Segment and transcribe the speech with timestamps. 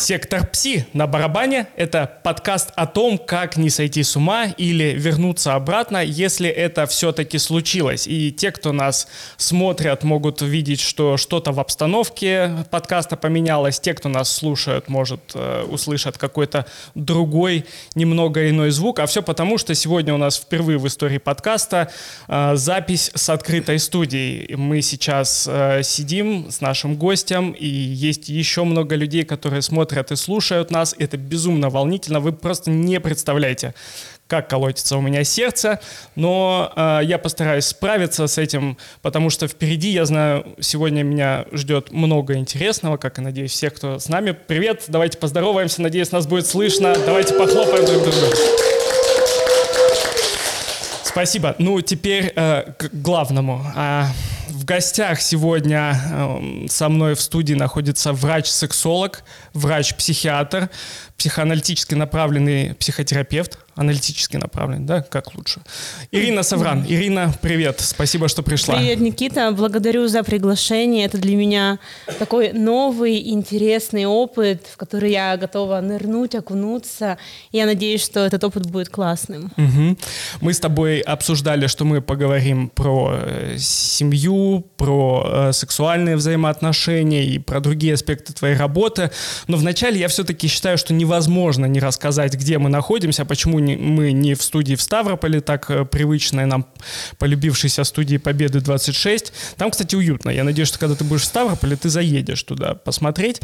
[0.00, 5.54] Сектор Пси на барабане– это подкаст о том, как не сойти с ума или вернуться
[5.54, 8.06] обратно, если это все-таки случилось.
[8.06, 13.78] И те, кто нас смотрят, могут видеть, что что-то в обстановке подкаста поменялось.
[13.78, 16.64] Те, кто нас слушают, может, э, услышат какой-то
[16.94, 19.00] другой, немного иной звук.
[19.00, 21.90] А все потому, что сегодня у нас впервые в истории подкаста
[22.26, 24.54] э, запись с открытой студией.
[24.56, 30.12] Мы сейчас э, сидим с нашим гостем, и есть еще много людей, которые смотрят смотрят
[30.12, 30.94] и слушают нас.
[30.98, 32.20] Это безумно волнительно.
[32.20, 33.74] Вы просто не представляете,
[34.28, 35.80] как колотится у меня сердце,
[36.14, 41.90] но э, я постараюсь справиться с этим, потому что впереди, я знаю, сегодня меня ждет
[41.90, 44.30] много интересного, как и, надеюсь, всех, кто с нами.
[44.30, 46.94] Привет, давайте поздороваемся, надеюсь, нас будет слышно.
[47.04, 48.36] Давайте похлопаем друг другу.
[51.02, 51.56] Спасибо.
[51.58, 53.64] Ну, теперь э, к главному.
[53.74, 54.06] А,
[54.70, 60.70] гостях сегодня э, со мной в студии находится врач-сексолог, врач-психиатр,
[61.18, 65.60] психоаналитически направленный психотерапевт, аналитически направленный, да, как лучше.
[66.10, 66.84] Ирина Савран.
[66.88, 68.76] Ирина, привет, спасибо, что пришла.
[68.76, 71.04] Привет, Никита, благодарю за приглашение.
[71.04, 71.78] Это для меня
[72.18, 77.18] такой новый, интересный опыт, в который я готова нырнуть, окунуться.
[77.52, 79.52] Я надеюсь, что этот опыт будет классным.
[79.56, 79.98] Угу.
[80.40, 87.38] Мы с тобой обсуждали, что мы поговорим про э, семью, про э, сексуальные взаимоотношения и
[87.38, 89.10] про другие аспекты твоей работы.
[89.48, 93.69] Но вначале я все-таки считаю, что не невозможно не рассказать, где мы находимся, почему не,
[93.76, 96.66] мы не в студии в Ставрополе, так э, привычной нам
[97.18, 99.32] полюбившейся студии Победы 26.
[99.56, 100.30] Там, кстати, уютно.
[100.30, 103.40] Я надеюсь, что когда ты будешь в Ставрополе, ты заедешь туда посмотреть.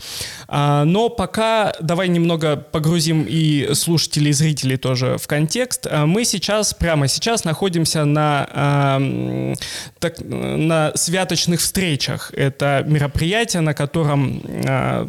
[0.49, 5.87] А, но пока давай немного погрузим и слушателей, и зрителей тоже в контекст.
[5.87, 9.57] А, мы сейчас, прямо сейчас находимся на,
[9.99, 12.33] так, на святочных встречах.
[12.35, 15.09] Это мероприятие, на котором а,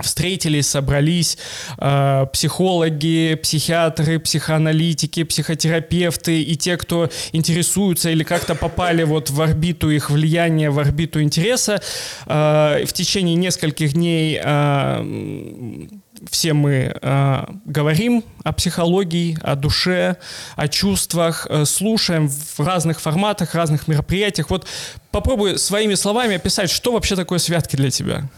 [0.00, 1.38] встретились, собрались
[1.78, 9.90] э, психологи, психиатры, психоаналитики, психотерапевты и те, кто интересуются или как-то попали вот в орбиту
[9.90, 11.80] их влияния, в орбиту интереса.
[12.26, 15.86] Э, в течение нескольких дней э,
[16.30, 20.16] все мы э, говорим о психологии, о душе,
[20.56, 24.50] о чувствах, э, слушаем в разных форматах, разных мероприятиях.
[24.50, 24.66] Вот
[25.10, 28.28] попробуй своими словами описать, что вообще такое святки для тебя.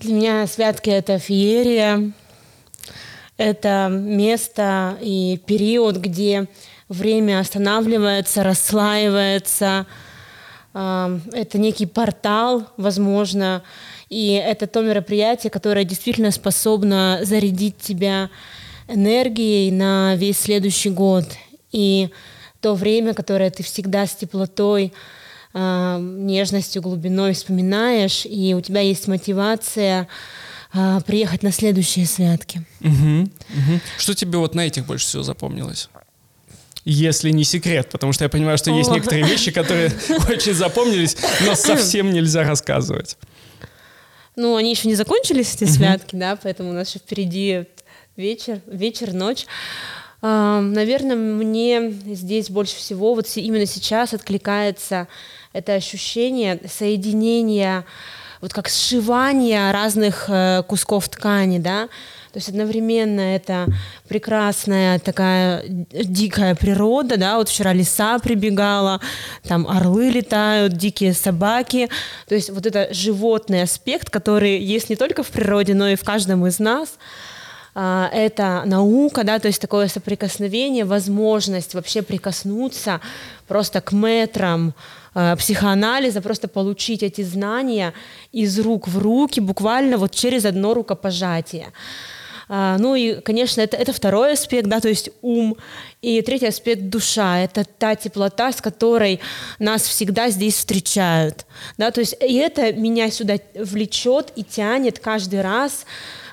[0.00, 2.12] Для меня святки— это феерия,
[3.36, 6.48] это место и период, где
[6.88, 9.86] время останавливается, расслаивается.
[10.72, 13.62] Это некий портал, возможно,
[14.08, 18.30] и это то мероприятие, которое действительно способно зарядить тебя
[18.88, 21.26] энергией на весь следующий год.
[21.72, 22.08] И
[22.62, 24.94] то время, которое ты всегда с теплотой
[25.54, 30.08] э, нежностью, глубиной вспоминаешь, и у тебя есть мотивация
[30.72, 32.62] э, приехать на следующие святки.
[32.80, 33.80] Угу, угу.
[33.98, 35.88] Что тебе вот на этих больше всего запомнилось?
[36.84, 38.76] Если не секрет, потому что я понимаю, что О.
[38.76, 39.92] есть некоторые вещи, которые
[40.30, 41.16] очень запомнились,
[41.46, 43.18] но совсем нельзя рассказывать.
[44.36, 47.64] Ну, они еще не закончились, эти святки, да, поэтому у нас еще впереди
[48.16, 49.46] вечер, вечер, ночь.
[50.22, 55.08] Наверное, мне здесь больше всего вот именно сейчас откликается
[55.52, 57.84] это ощущение соединения,
[58.40, 61.88] вот как сшивания разных э, кусков ткани, да,
[62.32, 63.66] то есть одновременно это
[64.08, 69.00] прекрасная такая дикая природа, да, вот вчера лиса прибегала,
[69.42, 71.88] там орлы летают, дикие собаки,
[72.28, 76.04] то есть вот это животный аспект, который есть не только в природе, но и в
[76.04, 76.98] каждом из нас,
[77.74, 83.00] это наука, да, то есть такое соприкосновение, возможность вообще прикоснуться
[83.46, 84.74] просто к метрам
[85.14, 87.94] э, психоанализа, просто получить эти знания
[88.32, 91.72] из рук в руки, буквально вот через одно рукопожатие.
[92.52, 95.56] А, ну и, конечно, это, это второй аспект, да, то есть ум.
[96.02, 97.38] И третий аспект– душа.
[97.38, 99.20] Это та теплота, с которой
[99.60, 101.46] нас всегда здесь встречают.
[101.78, 105.86] Да, то есть и это меня сюда влечет и тянет каждый раз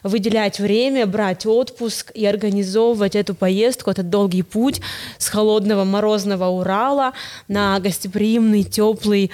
[0.04, 4.82] выделять время, брать отпуск и организовывать эту поездку, этот долгий путь
[5.18, 7.14] с холодного морозного Урала
[7.48, 9.32] на гостеприимный, теплый,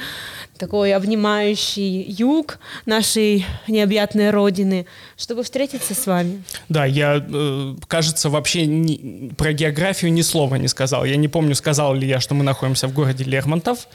[0.57, 4.85] такой обнимающий юг нашей необъятной родины,
[5.17, 6.43] чтобы встретиться с вами.
[6.69, 11.05] Да, я, э, кажется, вообще не, про географию ни слова не сказал.
[11.05, 13.87] Я не помню, сказал ли я, что мы находимся в городе Лермонтов.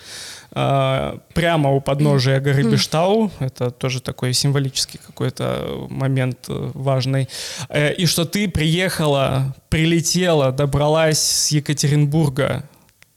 [0.53, 3.31] А, прямо у подножия горы Бештау.
[3.39, 7.29] Это тоже такой символический какой-то момент э, важный.
[7.69, 12.65] Э, и что ты приехала, прилетела, добралась с Екатеринбурга.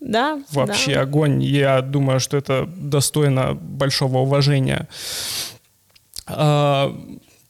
[0.01, 0.41] Да.
[0.51, 1.01] Вообще да.
[1.01, 1.41] огонь.
[1.43, 4.87] Я думаю, что это достойно большого уважения.
[6.27, 6.95] А,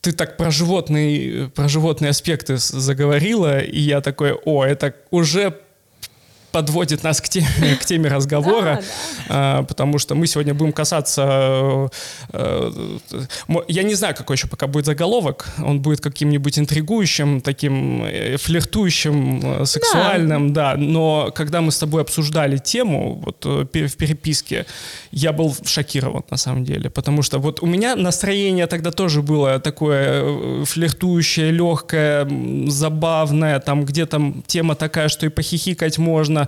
[0.00, 5.58] ты так про животные, про животные аспекты заговорила, и я такой, о, это уже
[6.52, 8.82] подводит нас к теме, к теме разговора,
[9.28, 9.62] да, да.
[9.62, 11.90] потому что мы сегодня будем касаться...
[12.32, 12.70] Э,
[13.08, 13.20] э,
[13.68, 15.48] я не знаю, какой еще пока будет заголовок.
[15.58, 20.74] Он будет каким-нибудь интригующим, таким э, флиртующим, сексуальным, да.
[20.74, 20.76] да.
[20.76, 24.66] Но когда мы с тобой обсуждали тему вот, в переписке,
[25.10, 29.58] я был шокирован на самом деле, потому что вот у меня настроение тогда тоже было
[29.58, 32.28] такое флиртующее, легкое,
[32.68, 36.41] забавное, там где там тема такая, что и похихикать можно,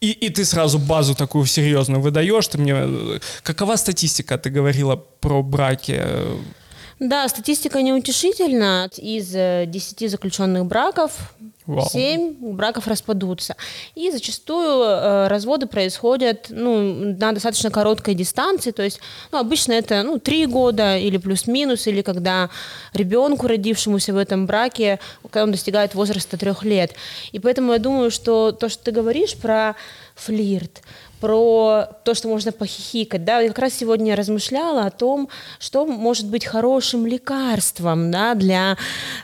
[0.00, 2.48] и, и ты сразу базу такую серьезную выдаешь.
[2.48, 3.20] Ты мне...
[3.42, 6.02] Какова статистика, ты говорила про браки?
[7.00, 8.88] Да, статистика неутешительна.
[8.96, 11.34] Из 10 э, заключенных браков
[11.66, 11.88] Вау.
[11.88, 13.56] 7 браков распадутся.
[13.94, 18.70] И зачастую э, разводы происходят ну, на достаточно короткой дистанции.
[18.70, 19.00] То есть
[19.32, 22.50] ну, обычно это ну, 3 года или плюс-минус, или когда
[22.92, 26.92] ребенку, родившемуся в этом браке, когда он достигает возраста трех лет.
[27.32, 29.74] И поэтому я думаю, что то, что ты говоришь про
[30.14, 30.82] флирт,
[31.24, 33.24] про то, что можно похихикать.
[33.24, 33.40] Да?
[33.40, 38.76] Я как раз сегодня размышляла о том, что может быть хорошим лекарством да, для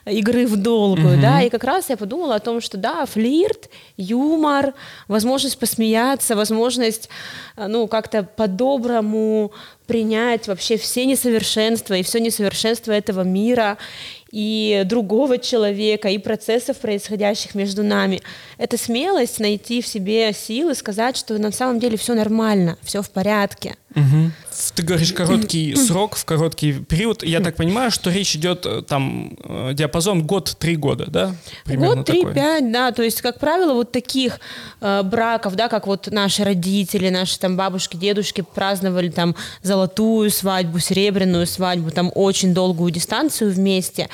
[0.06, 1.19] игры в долгую.
[1.19, 1.20] Mm-hmm.
[1.20, 1.43] Да?
[1.43, 3.69] И как раз я подумала о том, что да, флирт,
[3.99, 4.73] юмор,
[5.08, 7.11] возможность посмеяться, возможность
[7.58, 9.53] ну, как-то по-доброму
[9.87, 13.76] принять вообще все несовершенства и все несовершенство этого мира
[14.31, 18.23] и другого человека, и процессов, происходящих между нами.
[18.60, 23.08] Это смелость найти в себе силы, сказать, что на самом деле все нормально, все в
[23.08, 23.74] порядке.
[23.94, 24.32] Угу.
[24.74, 27.22] Ты говоришь короткий срок, в короткий период.
[27.22, 31.34] Я так понимаю, что речь идет э, там э, диапазон год-три года, да?
[31.64, 32.92] Примерно год, три, пять, да.
[32.92, 34.38] То есть, как правило, вот таких
[34.82, 40.80] э, браков, да, как вот наши родители, наши там бабушки, дедушки праздновали там золотую свадьбу,
[40.80, 44.10] серебряную свадьбу, там очень долгую дистанцию вместе.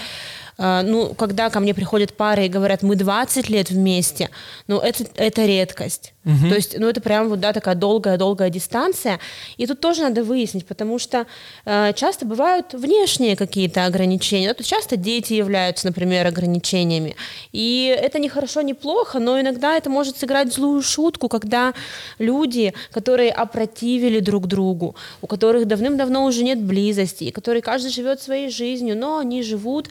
[0.59, 4.31] А, ну, когда ко мне приходят пары и говорят, мы 20 лет вместе,
[4.67, 6.15] ну, это, это редкость.
[6.27, 6.49] Угу.
[6.49, 9.21] То есть, ну, это прям вот, да, такая долгая-долгая дистанция.
[9.57, 11.27] И тут тоже надо выяснить, потому что
[11.65, 14.53] э, часто бывают внешние какие-то ограничения.
[14.53, 17.15] то часто дети являются, например, ограничениями.
[17.53, 21.75] И это не хорошо, не плохо, но иногда это может сыграть злую шутку, когда
[22.19, 28.51] люди, которые опротивили друг другу, у которых давным-давно уже нет близости, которые каждый живет своей
[28.51, 29.89] жизнью, но они живут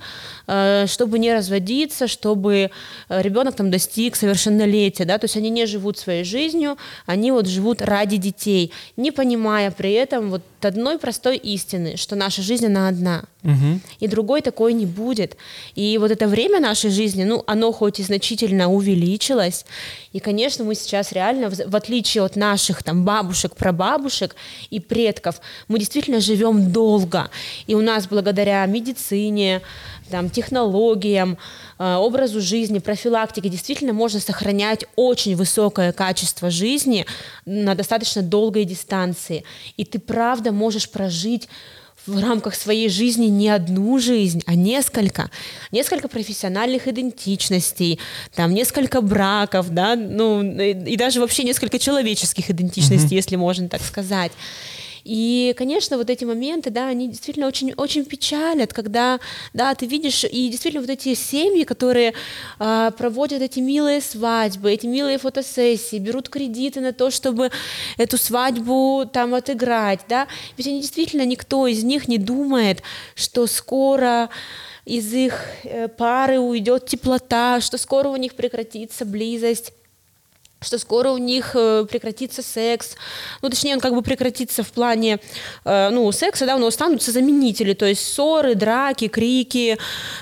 [0.47, 2.69] Э, чтобы не разводиться, чтобы
[3.09, 7.47] э, ребенок там достиг совершеннолетия, да, то есть они не живут своей жизнью, они вот
[7.47, 12.87] живут ради детей, не понимая при этом вот одной простой истины, что наша жизнь, она
[12.87, 13.25] одна.
[13.45, 13.79] Угу.
[13.99, 15.37] И другой такой не будет.
[15.75, 19.65] И вот это время нашей жизни, ну, оно хоть и значительно увеличилось,
[20.11, 24.35] и, конечно, мы сейчас реально, в отличие от наших там бабушек, прабабушек
[24.71, 27.29] и предков, мы действительно живем долго.
[27.67, 29.61] И у нас благодаря медицине,
[30.09, 31.37] там, технологиям,
[31.77, 37.05] э, образу жизни, профилактике действительно можно сохранять очень высокое качество жизни
[37.45, 39.43] на достаточно долгой дистанции.
[39.77, 41.47] И ты правда можешь прожить
[42.07, 45.29] в рамках своей жизни не одну жизнь, а несколько.
[45.71, 47.99] Несколько профессиональных идентичностей,
[48.35, 53.15] там несколько браков, да, ну и, и даже вообще несколько человеческих идентичностей, mm-hmm.
[53.15, 54.31] если можно так сказать.
[55.05, 59.19] И, конечно, вот эти моменты, да, они действительно очень, очень печалят, когда,
[59.53, 62.15] да, ты видишь, и действительно вот эти семьи, которые
[62.59, 67.51] э, проводят эти милые свадьбы, эти милые фотосессии, берут кредиты на то, чтобы
[67.97, 72.81] эту свадьбу там отыграть, да, ведь они действительно, никто из них не думает,
[73.13, 74.31] что скоро
[74.85, 79.71] из их э, пары уйдет теплота, что скоро у них прекратится близость
[80.61, 82.95] что скоро у них э, прекратится секс,
[83.41, 85.19] ну, точнее, он как бы прекратится в плане,
[85.63, 89.77] э, ну, секса, да, у него останутся заменители, то есть ссоры, драки, крики,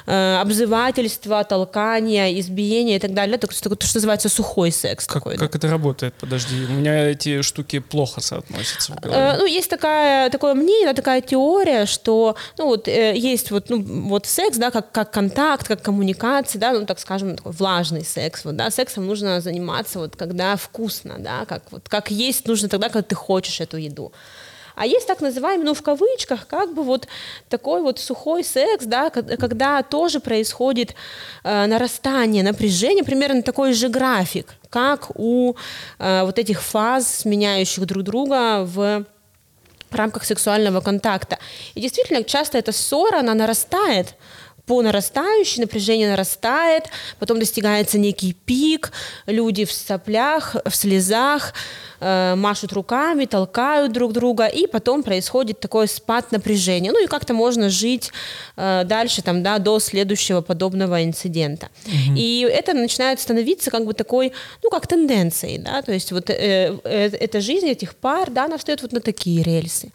[0.05, 5.05] э, обзывательства, толкания, избиения и так далее, то, что, то, что называется сухой секс.
[5.05, 5.57] Как, такой, как да.
[5.57, 6.13] это работает?
[6.19, 8.95] Подожди, у меня эти штуки плохо соотносятся.
[9.03, 13.69] Э, ну, есть такая, такое мнение, да, такая теория, что, ну, вот, э, есть вот,
[13.69, 18.03] ну, вот секс, да, как, как контакт, как коммуникация, да, ну, так скажем, такой влажный
[18.03, 22.69] секс, вот, да, сексом нужно заниматься вот когда вкусно, да, как, вот, как есть нужно
[22.69, 24.11] тогда, когда ты хочешь эту еду.
[24.75, 27.07] А есть так называемый, ну, в кавычках, как бы вот
[27.49, 30.95] такой вот сухой секс, да, когда тоже происходит
[31.43, 35.55] э, нарастание напряжения, примерно такой же график, как у
[35.99, 39.05] э, вот этих фаз, сменяющих друг друга в
[39.91, 41.37] рамках сексуального контакта.
[41.75, 44.15] И действительно, часто эта ссора, она нарастает,
[44.65, 46.85] по нарастающей, напряжение нарастает,
[47.19, 48.91] потом достигается некий пик,
[49.25, 51.53] люди в соплях, в слезах,
[51.99, 56.93] э, машут руками, толкают друг друга, и потом происходит такой спад напряжения.
[56.93, 58.11] Ну и как-то можно жить
[58.55, 61.67] э, дальше, там, да, до следующего подобного инцидента.
[61.85, 62.15] Угу.
[62.15, 64.31] И это начинает становиться как бы такой,
[64.63, 68.57] ну, как тенденцией, да, то есть вот э, э, эта жизнь этих пар, да, она
[68.57, 69.91] встает вот на такие рельсы.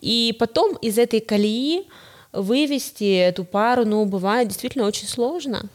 [0.00, 1.86] И потом из этой колеи
[2.32, 5.68] вывести эту пару, ну, бывает действительно очень сложно.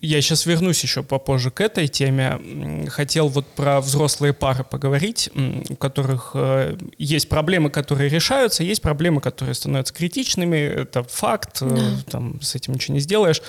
[0.00, 2.86] Я сейчас вернусь еще попозже к этой теме.
[2.88, 5.30] Хотел вот про взрослые пары поговорить,
[5.68, 10.56] у которых э, есть проблемы, которые решаются, есть проблемы, которые становятся критичными.
[10.56, 12.10] Это факт, э, да.
[12.10, 13.42] там с этим ничего не сделаешь.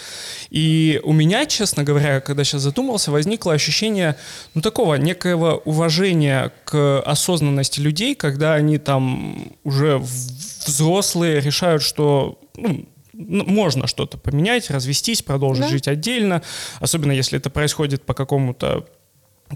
[0.50, 4.16] И у меня, честно говоря, когда сейчас задумался, возникло ощущение,
[4.54, 12.86] ну, такого некоего уважения к осознанности людей, когда они там уже взрослые решают, что ну,
[13.20, 15.70] можно что-то поменять, развестись, продолжить да.
[15.70, 16.42] жить отдельно,
[16.80, 18.88] особенно если это происходит по какому-то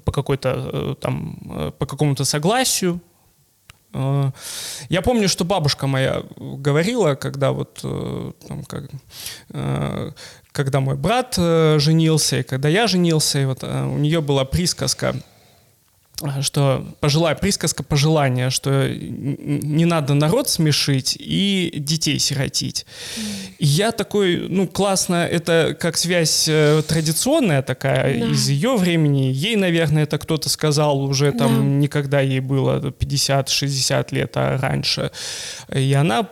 [0.01, 2.99] по какой-то э, там э, по какому-то согласию.
[3.93, 4.31] Э,
[4.89, 7.79] я помню, что бабушка моя говорила, когда вот
[8.47, 8.89] там, как,
[10.51, 15.15] когда мой брат женился и когда я женился, и вот у нее была присказка
[16.41, 22.85] что пожилая присказка пожелания, что не надо народ смешить и детей сиротить.
[23.57, 28.27] И я такой, ну, классно, это как связь э, традиционная такая да.
[28.27, 29.31] из ее времени.
[29.33, 31.63] Ей, наверное, это кто-то сказал уже там, да.
[31.63, 35.11] никогда ей было 50-60 лет, а раньше.
[35.73, 36.29] И она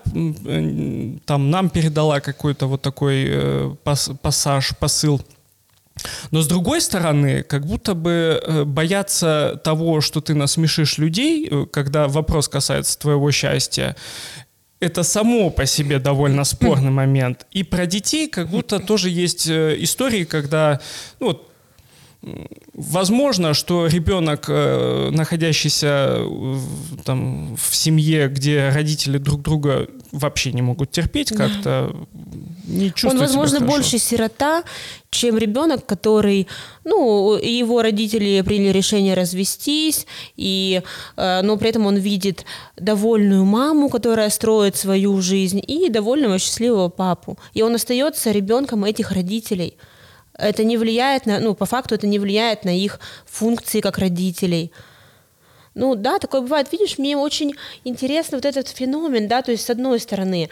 [1.26, 3.76] там нам передала какой-то вот такой э,
[4.22, 5.22] пассаж, посыл
[6.32, 11.66] но с другой стороны, как будто бы э, бояться того, что ты насмешишь людей, э,
[11.72, 13.96] когда вопрос касается твоего счастья,
[14.80, 17.46] это само по себе довольно спорный момент.
[17.52, 20.80] И про детей как будто тоже есть э, истории, когда
[21.20, 21.51] ну, вот,
[22.74, 26.20] Возможно, что ребенок, находящийся
[27.04, 31.96] там, в семье, где родители друг друга вообще не могут терпеть, как-то
[32.68, 34.64] не чувствует Он, возможно, себя больше сирота,
[35.10, 36.48] чем ребенок, который,
[36.84, 40.06] ну, его родители приняли решение развестись,
[40.38, 40.82] и,
[41.18, 42.46] э, но при этом он видит
[42.78, 47.38] довольную маму, которая строит свою жизнь, и довольного счастливого папу.
[47.54, 49.76] И он остается ребенком этих родителей.
[50.42, 54.72] Это не влияет на, ну, по факту это не влияет на их функции как родителей.
[55.74, 56.72] Ну да, такое бывает.
[56.72, 57.54] Видишь, мне очень
[57.86, 60.50] интересно вот этот феномен, да, то есть с одной стороны,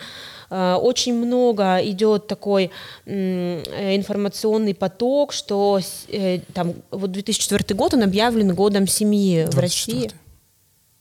[0.50, 2.72] Э, очень много идет такой
[3.06, 9.52] информационный поток, что э, там вот 2004 год он объявлен годом семьи 24.
[9.52, 10.12] в России.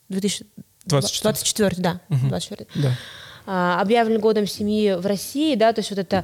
[0.08, 2.28] 2024, 24, да, угу.
[2.28, 2.66] 24.
[2.76, 2.96] Да.
[3.50, 6.22] А, объявлен годом семьи в России, да, то есть вот это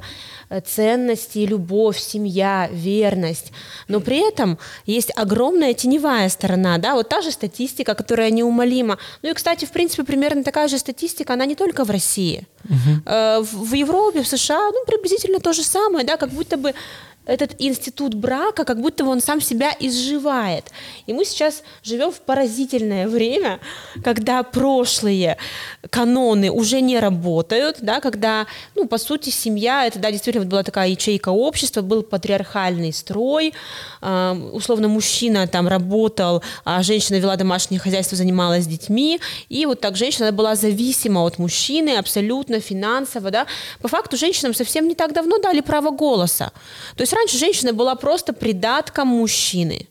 [0.51, 3.51] э, ценности, любовь, семья, верность,
[3.87, 8.99] но при этом есть огромная теневая сторона, да, вот та же статистика, которая неумолима.
[9.23, 12.45] Ну и, кстати, в принципе, примерно такая же статистика, она не только в России.
[12.65, 13.43] Угу.
[13.43, 16.75] В Европе, в США, ну, приблизительно то же самое, да, как будто бы
[17.25, 20.65] этот институт брака, как будто бы он сам себя изживает.
[21.07, 23.59] И мы сейчас живем в поразительное время,
[24.03, 25.37] когда прошлые
[25.89, 30.89] каноны уже не работают, да, когда, ну, по сути, семья, это, да, действительно была такая
[30.89, 33.53] ячейка общества, был патриархальный строй,
[34.01, 39.95] э, условно, мужчина там работал, а женщина вела домашнее хозяйство, занималась детьми, и вот так
[39.95, 43.47] женщина была зависима от мужчины абсолютно финансово, да.
[43.81, 46.51] По факту женщинам совсем не так давно дали право голоса.
[46.95, 49.87] То есть раньше женщина была просто придатком мужчины.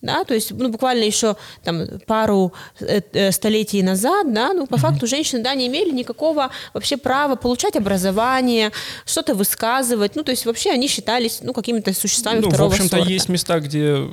[0.00, 4.76] Да, то есть, ну, буквально еще там пару э, э, столетий назад, да, ну, по
[4.76, 4.78] mm-hmm.
[4.78, 8.70] факту женщины, да, не имели никакого вообще права получать образование,
[9.04, 12.96] что-то высказывать, ну, то есть вообще они считались, ну, какими-то существами ну, второго в общем-то,
[12.98, 13.10] сорта.
[13.10, 14.06] есть места, где...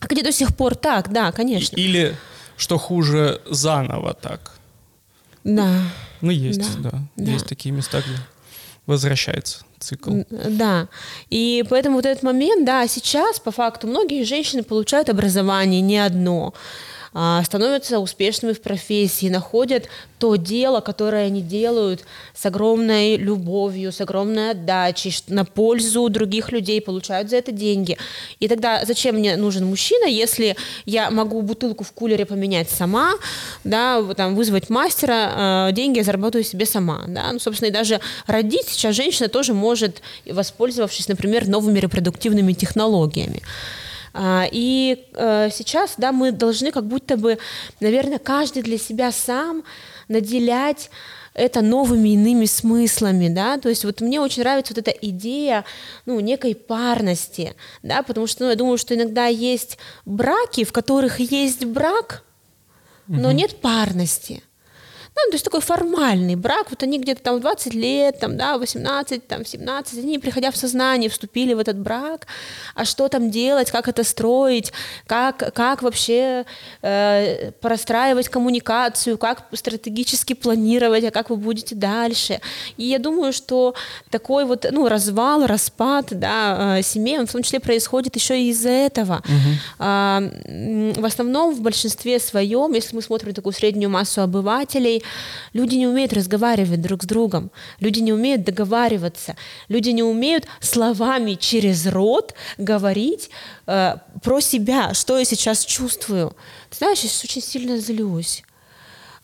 [0.00, 1.74] А где до сих пор так, да, конечно.
[1.74, 2.14] Или,
[2.58, 4.52] что хуже, заново так.
[5.42, 5.70] Да.
[6.20, 6.90] Ну, есть, да.
[6.90, 6.98] да.
[7.16, 7.32] да.
[7.32, 8.18] Есть такие места, где
[8.86, 10.22] возвращается цикл.
[10.30, 10.88] Да.
[11.30, 16.54] И поэтому вот этот момент, да, сейчас по факту многие женщины получают образование не одно.
[17.16, 22.04] А, становятся успешными в профессии, находят то дело, которое они делают
[22.34, 27.96] с огромной любовью, с огромной отдачей, на пользу других людей, получают за это деньги.
[28.40, 30.56] И тогда зачем мне нужен мужчина, если
[30.86, 33.12] я могу бутылку в кулере поменять сама,
[33.62, 37.04] да, там, вызвать мастера, а, деньги я заработаю себе сама.
[37.06, 37.30] Да?
[37.32, 43.40] Ну, собственно, и даже родить сейчас женщина тоже может, воспользовавшись, например, новыми репродуктивными технологиями.
[44.14, 47.38] А, и э, сейчас, да, мы должны как будто бы,
[47.80, 49.64] наверное, каждый для себя сам
[50.06, 50.88] наделять
[51.34, 55.64] это новыми иными смыслами, да, то есть вот мне очень нравится вот эта идея,
[56.06, 61.18] ну, некой парности, да, потому что, ну, я думаю, что иногда есть браки, в которых
[61.18, 62.22] есть брак,
[63.08, 64.44] но нет парности.
[65.16, 68.58] Ну, то есть такой формальный брак, вот они где-то там в 20 лет, там, да,
[68.58, 72.26] 18, там, 17, они, приходя в сознание, вступили в этот брак,
[72.74, 74.72] а что там делать, как это строить,
[75.06, 76.44] как, как вообще
[76.82, 82.40] э, простраивать коммуникацию, как стратегически планировать, а как вы будете дальше.
[82.76, 83.74] И я думаю, что
[84.10, 88.48] такой вот, ну, развал, распад, да, э, семей, он в том числе происходит еще и
[88.48, 89.22] из-за этого.
[89.24, 89.54] Угу.
[89.78, 90.22] А,
[90.96, 95.03] в основном в большинстве своем, если мы смотрим такую среднюю массу обывателей,
[95.52, 99.36] Люди не умеют разговаривать друг с другом, люди не умеют договариваться,
[99.68, 103.30] люди не умеют словами через рот говорить
[103.66, 106.36] э, про себя, что я сейчас чувствую.
[106.70, 108.42] Ты знаешь, я сейчас очень сильно злюсь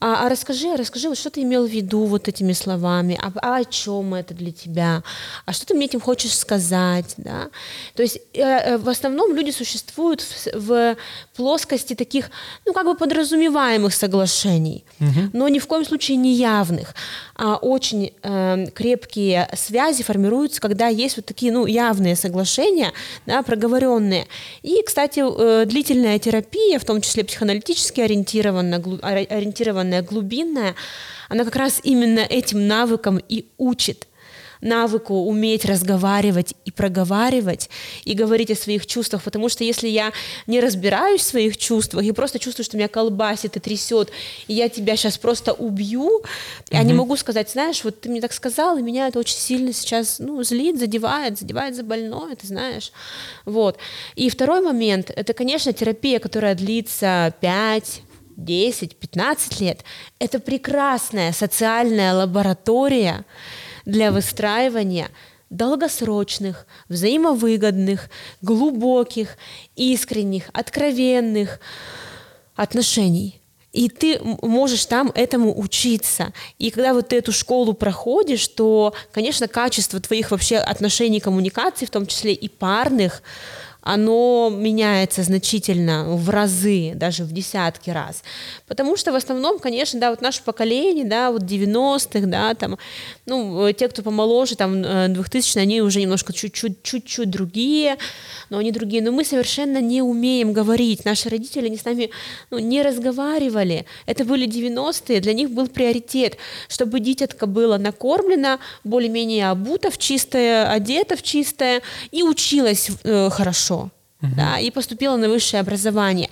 [0.00, 3.56] а, а расскажи, расскажи, вот что ты имел в виду вот этими словами, а, а
[3.56, 5.02] о чем это для тебя,
[5.44, 7.50] а что ты мне этим хочешь сказать, да?
[7.94, 10.96] То есть э, э, в основном люди существуют в, в
[11.36, 12.30] плоскости таких,
[12.64, 15.30] ну как бы подразумеваемых соглашений, угу.
[15.34, 16.94] но ни в коем случае не явных,
[17.56, 22.92] очень э, крепкие связи формируются, когда есть вот такие, ну явные соглашения,
[23.24, 24.26] да, проговоренные.
[24.62, 30.74] И, кстати, э, длительная терапия, в том числе психоаналитически ориентированная, ориентированная глубинная,
[31.30, 34.06] она как раз именно этим навыкам и учит
[34.60, 37.70] навыку уметь разговаривать и проговаривать,
[38.04, 40.12] и говорить о своих чувствах, потому что если я
[40.46, 44.10] не разбираюсь в своих чувствах и просто чувствую, что меня колбасит и трясет,
[44.48, 46.24] и я тебя сейчас просто убью, угу.
[46.70, 49.72] я не могу сказать, знаешь, вот ты мне так сказал, и меня это очень сильно
[49.72, 52.92] сейчас, ну, злит, задевает, задевает за больное, ты знаешь,
[53.44, 53.78] вот.
[54.14, 58.02] И второй момент, это, конечно, терапия, которая длится 5
[58.40, 59.84] 10-15 лет,
[60.18, 63.24] это прекрасная социальная лаборатория
[63.84, 65.08] для выстраивания
[65.50, 68.08] долгосрочных, взаимовыгодных,
[68.40, 69.36] глубоких,
[69.74, 71.60] искренних, откровенных
[72.54, 73.40] отношений.
[73.72, 76.32] И ты можешь там этому учиться.
[76.58, 81.90] И когда вот ты эту школу проходишь, то, конечно, качество твоих вообще отношений, коммуникаций, в
[81.90, 83.22] том числе и парных,
[83.82, 88.22] оно меняется значительно в разы, даже в десятки раз.
[88.66, 92.78] Потому что в основном, конечно, да, вот наше поколение, да, вот 90-х, да, там,
[93.26, 97.96] ну, те, кто помоложе, там, 2000 э, они уже немножко чуть-чуть, чуть-чуть другие,
[98.50, 99.02] но они другие.
[99.02, 101.04] Но мы совершенно не умеем говорить.
[101.04, 102.10] Наши родители не с нами
[102.50, 103.86] ну, не разговаривали.
[104.06, 106.36] Это были 90-е, для них был приоритет,
[106.68, 113.79] чтобы дитятка была накормлена, более-менее обута в чистое, одета в чистое и училась э, хорошо,
[114.22, 114.32] угу.
[114.36, 116.28] да, и поступила на высшее образование.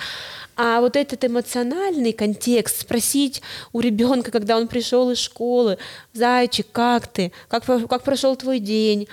[0.60, 5.78] А вот этот эмоциональный контекст, спросить у ребенка, когда он пришел из школы,
[6.12, 9.06] зайчик, как ты, как, как прошел твой день,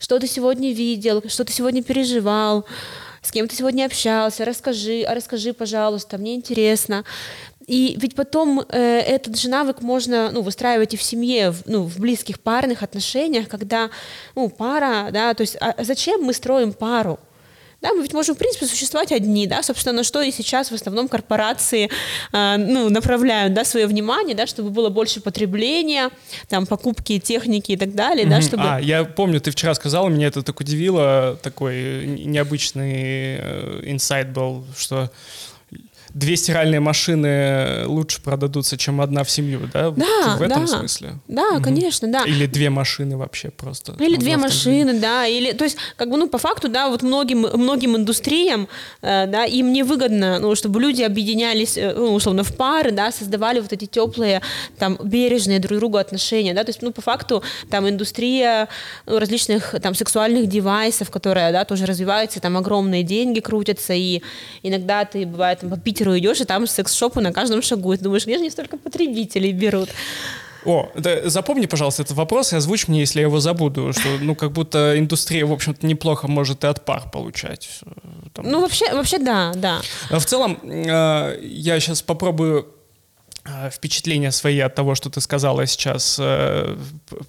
[0.00, 2.66] что ты сегодня видел, что ты сегодня переживал,
[3.22, 7.04] с кем ты сегодня общался, расскажи, а расскажи, пожалуйста, мне интересно.
[7.68, 11.84] И ведь потом э, этот же навык можно ну, выстраивать и в семье, в, ну,
[11.84, 13.90] в близких парных отношениях, когда
[14.34, 17.20] ну, пара, да, то есть а зачем мы строим пару?
[17.80, 20.74] Да, мы ведь можем, в принципе, существовать одни, да, собственно, на что и сейчас в
[20.74, 21.90] основном корпорации
[22.32, 26.10] э, ну, направляют, да, свое внимание, да, чтобы было больше потребления,
[26.48, 28.30] там, покупки техники и так далее, mm-hmm.
[28.30, 28.62] да, чтобы...
[28.64, 34.66] А, я помню, ты вчера сказала, меня это так удивило, такой необычный э, инсайт был,
[34.76, 35.10] что
[36.14, 39.90] две стиральные машины лучше продадутся, чем одна в семью, да?
[39.90, 40.78] Да, в этом да.
[40.78, 41.14] смысле.
[41.28, 41.62] Да, угу.
[41.62, 42.24] конечно, да.
[42.24, 43.94] Или две машины вообще просто.
[43.98, 45.26] Или две машины, да.
[45.26, 48.68] Или, то есть, как бы, ну, по факту, да, вот многим, многим индустриям,
[49.02, 53.60] э, да, им невыгодно, ну, чтобы люди объединялись, э, ну, условно, в пары, да, создавали
[53.60, 54.42] вот эти теплые,
[54.78, 58.68] там, бережные друг другу отношения, да, то есть, ну, по факту, там, индустрия
[59.06, 64.22] ну, различных, там, сексуальных девайсов, которая, да, тоже развивается, там, огромные деньги крутятся, и
[64.62, 67.92] иногда ты, бывает, там, попить Питеру идешь, и там секс-шопы на каждом шагу.
[67.92, 69.90] И ты думаешь, где же не столько потребителей берут?
[70.64, 74.34] О, да, запомни, пожалуйста, этот вопрос и озвучь мне, если я его забуду, что, ну,
[74.34, 77.80] как будто индустрия, в общем-то, неплохо может и от пар получать.
[77.84, 77.90] Э,
[78.34, 78.50] там.
[78.50, 79.80] Ну, вообще, вообще, да, да.
[80.10, 82.66] В целом, э, я сейчас попробую
[83.44, 86.20] э, впечатления свои от того, что ты сказала сейчас,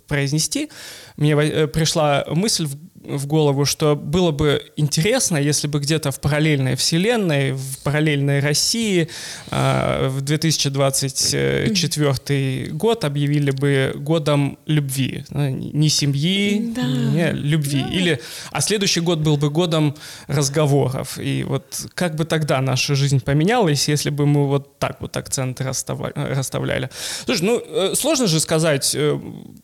[0.07, 0.69] произнести.
[1.17, 1.35] Мне
[1.67, 2.67] пришла мысль
[3.03, 9.07] в голову, что было бы интересно, если бы где-то в параллельной вселенной, в параллельной России
[9.49, 15.23] э, в 2024 год объявили бы годом любви.
[15.29, 16.83] Ну, не семьи, да.
[16.83, 17.81] не любви.
[17.81, 17.89] Да.
[17.89, 19.95] Или, а следующий год был бы годом
[20.27, 21.17] разговоров.
[21.19, 25.63] И вот как бы тогда наша жизнь поменялась, если бы мы вот так вот акценты
[25.63, 26.89] расставляли.
[27.25, 29.19] Слушай, ну, э, сложно же сказать, э,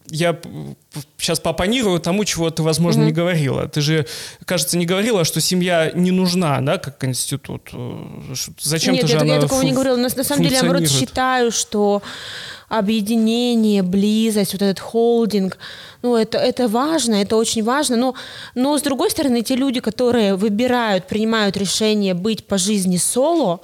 [0.09, 0.39] я
[1.17, 3.07] сейчас попонирую тому, чего ты, возможно, угу.
[3.07, 3.67] не говорила.
[3.67, 4.05] Ты же,
[4.45, 7.71] кажется, не говорила, что семья не нужна, да, как институт.
[8.61, 9.95] Зачем Нет, ты же я, я такого не говорила.
[9.97, 12.01] На, на самом деле, я, наоборот, считаю, что
[12.69, 15.57] объединение, близость, вот этот холдинг,
[16.01, 18.15] ну, это, это важно, это очень важно, но,
[18.55, 23.61] но, с другой стороны, те люди, которые выбирают, принимают решение быть по жизни соло,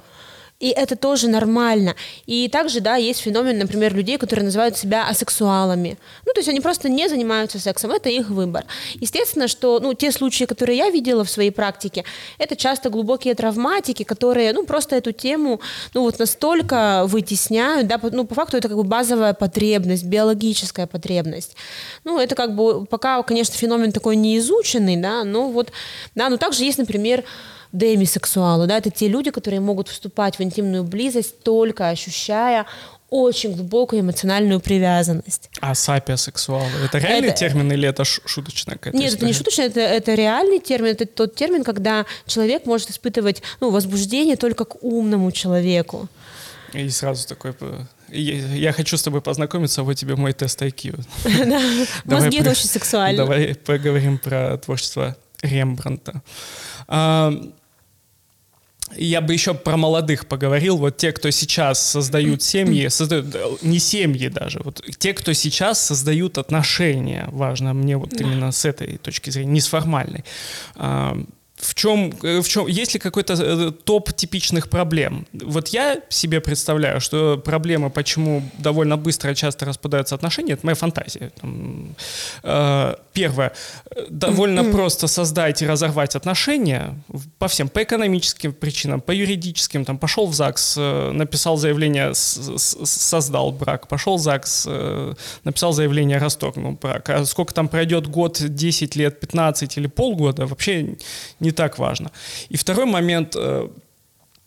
[0.63, 1.93] и это тоже нормально.
[2.26, 5.97] И также, да, есть феномен, например, людей, которые называют себя асексуалами.
[6.26, 8.63] Ну, то есть они просто не занимаются сексом, это их выбор.
[8.93, 12.06] Естественно, что, ну, те случаи, которые я видела в своей практике,
[12.38, 15.60] это часто глубокие травматики, которые, ну, просто эту тему,
[15.93, 21.58] ну, вот настолько вытесняют, да, ну, по факту это как бы базовая потребность, биологическая потребность.
[22.06, 25.73] Ну, это как бы пока, конечно, феномен такой не изученный, да, но вот,
[26.15, 27.26] да, но также есть, например,
[27.73, 32.65] демисексуалы, да, это те люди, которые могут вступать в интимную близость только ощущая
[33.09, 35.49] очень глубокую эмоциональную привязанность.
[35.59, 37.38] А сапиосексуалы— это реальный это...
[37.38, 39.17] термин или это шуточная какая-то Нет, история?
[39.17, 40.93] это не шуточная, это, это реальный термин.
[40.93, 46.07] Это тот термин, когда человек может испытывать ну, возбуждение только к умному человеку.
[46.73, 47.53] И сразу такой
[48.09, 51.03] я хочу с тобой познакомиться, вот тебе мой тест IQ.
[52.05, 53.17] Мозги это очень сексуально.
[53.17, 56.21] Давай поговорим про творчество Рембранта.
[58.95, 60.77] Я бы еще про молодых поговорил.
[60.77, 66.38] Вот те, кто сейчас создают семьи, создают не семьи даже, вот те, кто сейчас создают
[66.38, 70.23] отношения, важно мне вот именно с этой точки зрения, не с формальной
[71.63, 75.26] в чем, э, в чем, есть ли какой-то э, топ типичных проблем?
[75.34, 81.32] Вот я себе представляю, что проблема, почему довольно быстро часто распадаются отношения, это моя фантазия.
[82.43, 83.52] Э, первое,
[84.10, 86.95] довольно просто создать и разорвать отношения
[87.39, 90.78] по всем, по экономическим причинам, по юридическим, там, пошел в ЗАГС,
[91.13, 94.67] написал заявление, создал брак, пошел в ЗАГС,
[95.43, 97.10] написал заявление, расторгнул брак.
[97.10, 100.95] А сколько там пройдет год, 10 лет, 15 или полгода, вообще
[101.39, 102.12] не так важно.
[102.50, 103.70] И второй момент э,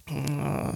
[0.08, 0.74] э,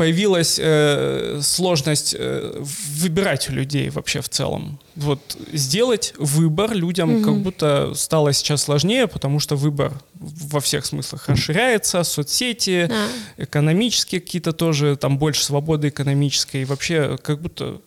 [0.00, 2.64] появилась э, сложность э,
[3.02, 4.80] выбирать у людей вообще в целом.
[4.96, 7.24] Вот сделать выбор людям mm-hmm.
[7.24, 13.08] как будто стало сейчас сложнее, потому что выбор во всех смыслах расширяется, соцсети, ah.
[13.36, 17.82] экономические какие-то тоже, там больше свободы экономической, и вообще как будто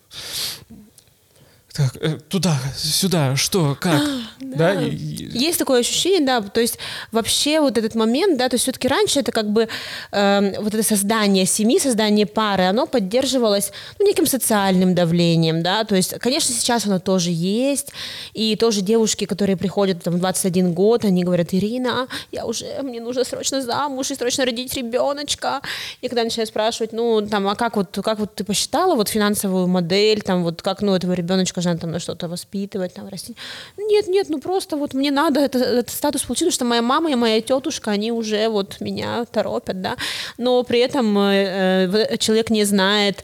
[1.74, 4.76] так, э, туда, сюда, что, как, а, да?
[4.76, 4.82] да?
[4.82, 6.78] Есть такое ощущение, да, то есть
[7.12, 9.68] вообще вот этот момент, да, то есть все-таки раньше это как бы
[10.12, 15.96] э, вот это создание семьи, создание пары, оно поддерживалось ну, неким социальным давлением, да, то
[15.96, 17.92] есть, конечно, сейчас оно тоже есть,
[18.34, 23.02] и тоже девушки, которые приходят там в 21 год, они говорят, Ирина, я уже, мне
[23.02, 25.62] нужно срочно замуж и срочно родить ребеночка,
[26.02, 29.66] и когда начинают спрашивать, ну, там, а как вот, как вот ты посчитала вот финансовую
[29.66, 33.38] модель, там, вот как, ну, этого ребеночка же там на что-то воспитывать, там растить.
[33.78, 37.12] Нет, нет, ну просто вот мне надо это, этот статус получить, потому что моя мама
[37.12, 39.96] и моя тетушка, они уже вот меня торопят, да,
[40.38, 43.24] но при этом э, э человек не знает,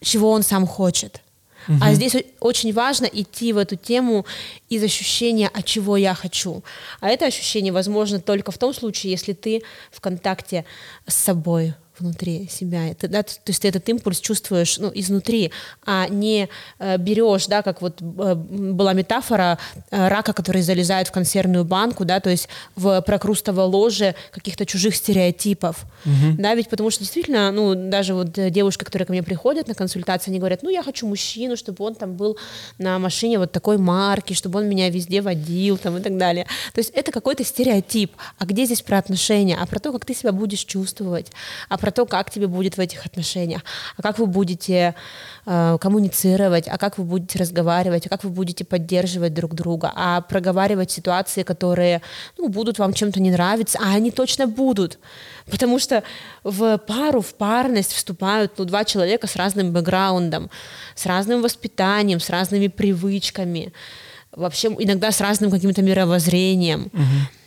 [0.00, 1.20] чего он сам хочет.
[1.68, 1.78] Угу.
[1.82, 4.24] А здесь очень важно идти в эту тему
[4.70, 6.62] из ощущения, а чего я хочу.
[7.00, 10.64] А это ощущение возможно только в том случае, если ты в контакте
[11.06, 12.88] с собой, внутри себя.
[12.88, 15.50] Это, да, то есть ты этот импульс чувствуешь ну, изнутри,
[15.84, 19.58] а не э, берешь, да, как вот э, была метафора
[19.90, 24.96] э, рака, который залезает в консервную банку, да, то есть в прокрустово ложе каких-то чужих
[24.96, 26.36] стереотипов, угу.
[26.38, 30.30] да, ведь потому что действительно, ну, даже вот девушки, которые ко мне приходят на консультации,
[30.30, 32.36] они говорят, ну, я хочу мужчину, чтобы он там был
[32.78, 36.46] на машине вот такой марки, чтобы он меня везде водил, там, и так далее.
[36.72, 38.12] То есть это какой-то стереотип.
[38.38, 39.56] А где здесь про отношения?
[39.60, 41.32] А про то, как ты себя будешь чувствовать?
[41.68, 43.62] А про про то, как тебе будет в этих отношениях,
[43.96, 44.94] а как вы будете
[45.46, 50.20] э, коммуницировать, а как вы будете разговаривать, а как вы будете поддерживать друг друга, а
[50.20, 52.02] проговаривать ситуации, которые
[52.36, 54.98] ну, будут вам чем-то не нравиться, а они точно будут.
[55.50, 56.02] Потому что
[56.44, 60.50] в пару, в парность вступают ну, два человека с разным бэкграундом,
[60.94, 63.72] с разным воспитанием, с разными привычками,
[64.32, 66.90] вообще иногда с разным каким-то мировоззрением.
[66.92, 67.37] Угу.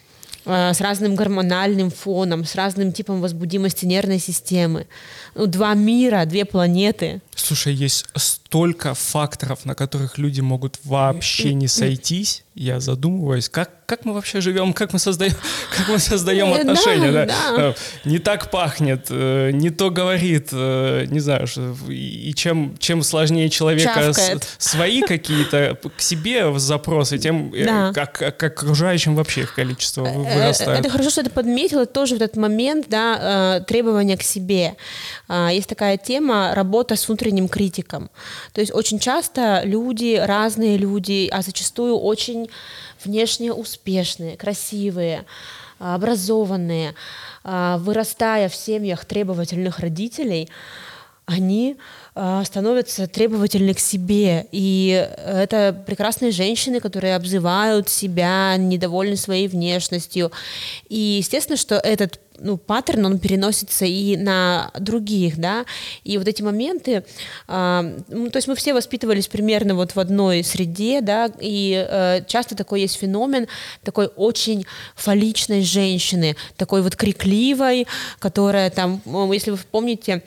[0.46, 4.88] Э, с разным гормональным фоном, с разным типом возбудимости нервной системы.
[5.36, 7.22] Ну, два мира, две планеты.
[7.36, 12.44] Слушай, есть столько факторов, на которых люди могут вообще не сойтись.
[12.54, 15.34] Я задумываюсь, как, как мы вообще живем, как мы создаем,
[15.78, 17.12] как мы создаем Э, отношения.
[17.14, 17.36] да, да?
[17.58, 17.64] да.
[17.70, 21.48] Э, Не так пахнет, э, не то говорит, не знаю,
[21.88, 27.94] и чем, чем сложнее человека с- свои какие-то к себе запросы, тем Да.
[27.94, 30.82] как, как окружающим вообще их количество вы- вырастает.
[30.82, 34.76] Это хорошо, что ты подметила тоже в этот момент, да, требования к себе.
[35.34, 38.10] А, Есть такая тема работа с внутренним критиком.
[38.52, 42.50] То есть очень часто люди, разные люди, а зачастую очень
[43.06, 45.24] внешне успешные, красивые,
[45.80, 46.96] а, образованные,
[47.46, 50.50] а, вырастая в семьях требовательных родителей,
[51.26, 51.78] они
[52.44, 54.48] становятся требовательны к себе.
[54.52, 60.34] И это прекрасные женщины, которые обзывают себя, недовольны своей внешностью.
[60.90, 65.66] И естественно, что этот ну, паттерн, он переносится и на других, да,
[66.04, 67.04] и вот эти моменты,
[67.48, 72.56] ну, то есть мы все воспитывались примерно вот в одной среде, да, и э, часто
[72.56, 73.48] такой есть феномен
[73.84, 74.66] такой очень
[74.96, 77.88] фалличной женщины, такой вот крикливой,
[78.20, 80.24] которая там, если вы помните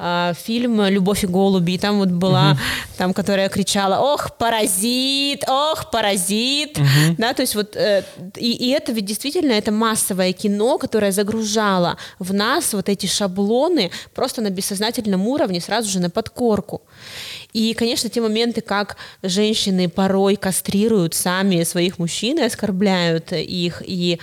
[0.00, 2.56] а, фильм «Любовь и голуби», и там вот была,
[2.96, 5.42] там, которая кричала «Ох, паразит!
[5.48, 6.78] Ох, паразит!»
[7.18, 8.04] Да, то есть вот, э,
[8.36, 11.10] и, и это ведь действительно, это массовое кино, которое
[11.58, 16.82] загружало в нас вот эти шаблоны просто на бессознательном уровне, сразу же на подкорку.
[17.52, 24.18] И, конечно, те моменты, как женщины порой кастрируют сами своих мужчин и оскорбляют их, и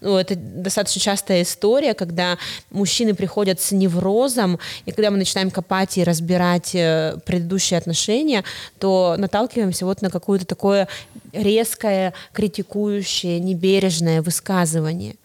[0.00, 2.38] ну, это достаточно частая история, когда
[2.70, 8.44] мужчины приходят с неврозом, и когда мы начинаем копать и разбирать э, предыдущие отношения,
[8.78, 10.88] то наталкиваемся вот на какое-то такое
[11.32, 15.16] резкое, критикующее, небережное высказывание.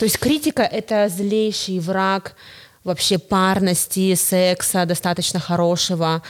[0.00, 2.34] То есть критика— это злейший враг
[2.84, 6.22] вообще парности, секса достаточно хорошего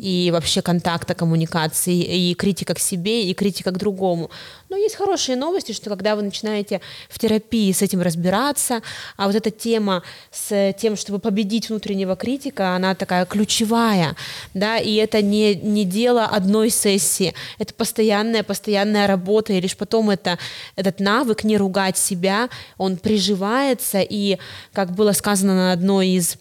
[0.00, 4.30] и вообще контакта, коммуникации, и критика к себе, и критика к другому.
[4.70, 8.82] Но есть хорошие новости, что когда вы начинаете в терапии с этим разбираться,
[9.16, 14.16] а вот эта тема с тем, чтобы победить внутреннего критика, она такая ключевая,
[14.54, 20.10] да, и это не, не дело одной сессии, это постоянная, постоянная работа, и лишь потом
[20.10, 20.38] это,
[20.76, 24.38] этот навык не ругать себя, он приживается, и,
[24.72, 26.38] как было сказано на одной из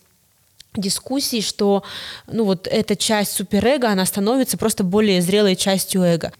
[0.82, 1.84] дискуссий, что
[2.28, 6.32] ну вот эта часть суперэго, она становится просто более зрелой частью эго.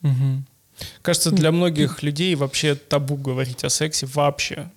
[0.00, 0.46] Мгм.
[1.02, 4.68] Кажется, для многих людей вообще табу говорить о сексе вообще.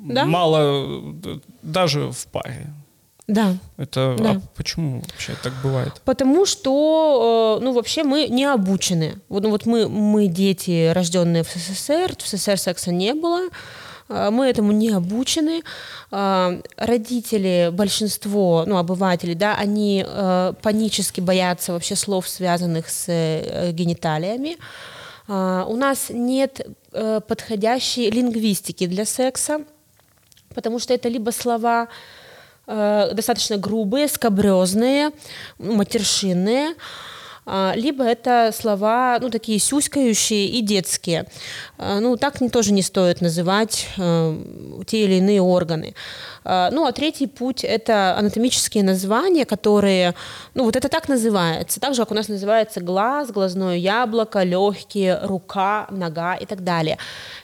[0.00, 0.24] Да.
[0.24, 1.14] Мало
[1.62, 2.66] даже в паре.
[3.28, 3.56] Да.
[3.76, 4.30] Это Да.
[4.32, 6.00] а почему вообще так бывает?
[6.04, 9.14] Потому что, э, ну, вообще мы не обучены.
[9.28, 13.48] Вот, ну, вот мы, мы дети, рожденные в СССР, в СССР секса не было,
[14.30, 15.62] мы этому не обучены.
[16.10, 23.72] Э, Родители, большинство, ну, обывателей, да, они э, панически боятся вообще слов, связанных с э,
[23.72, 24.56] гениталиями.
[25.28, 26.60] А, У нас нет
[26.92, 29.64] э, подходящей лингвистики для секса,
[30.54, 31.88] потому что это либо слова
[32.66, 35.12] э, достаточно грубые, скобрезные,
[35.58, 36.74] матершинные, а,
[37.74, 41.26] либо это слова, ну, такие сюськающие и детские.
[41.76, 44.36] А, Ну, так тоже не стоит называть э,
[44.86, 45.94] те или иные органы.
[46.44, 50.14] А, Ну, а третий путь– это анатомические названия, которые,
[50.54, 51.80] ну, вот это так называется.
[51.80, 56.96] Так же, как у нас называется глаз, глазное яблоко, легкие, рука, нога и так далее.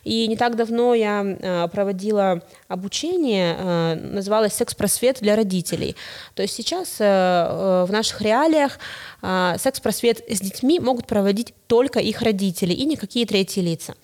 [0.05, 5.97] И не так давно я проводила обучение, называлось «Секс-просвет для родителей».
[6.35, 8.79] То есть сейчас в наших реалиях
[9.21, 13.95] секс-просвет с детьми могут проводить только их родители и никакие третьи лица.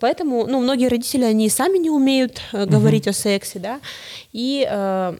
[0.00, 3.80] Поэтому, ну, многие родители, они сами не умеют э, говорить о сексе, да,
[4.32, 5.16] и э, а,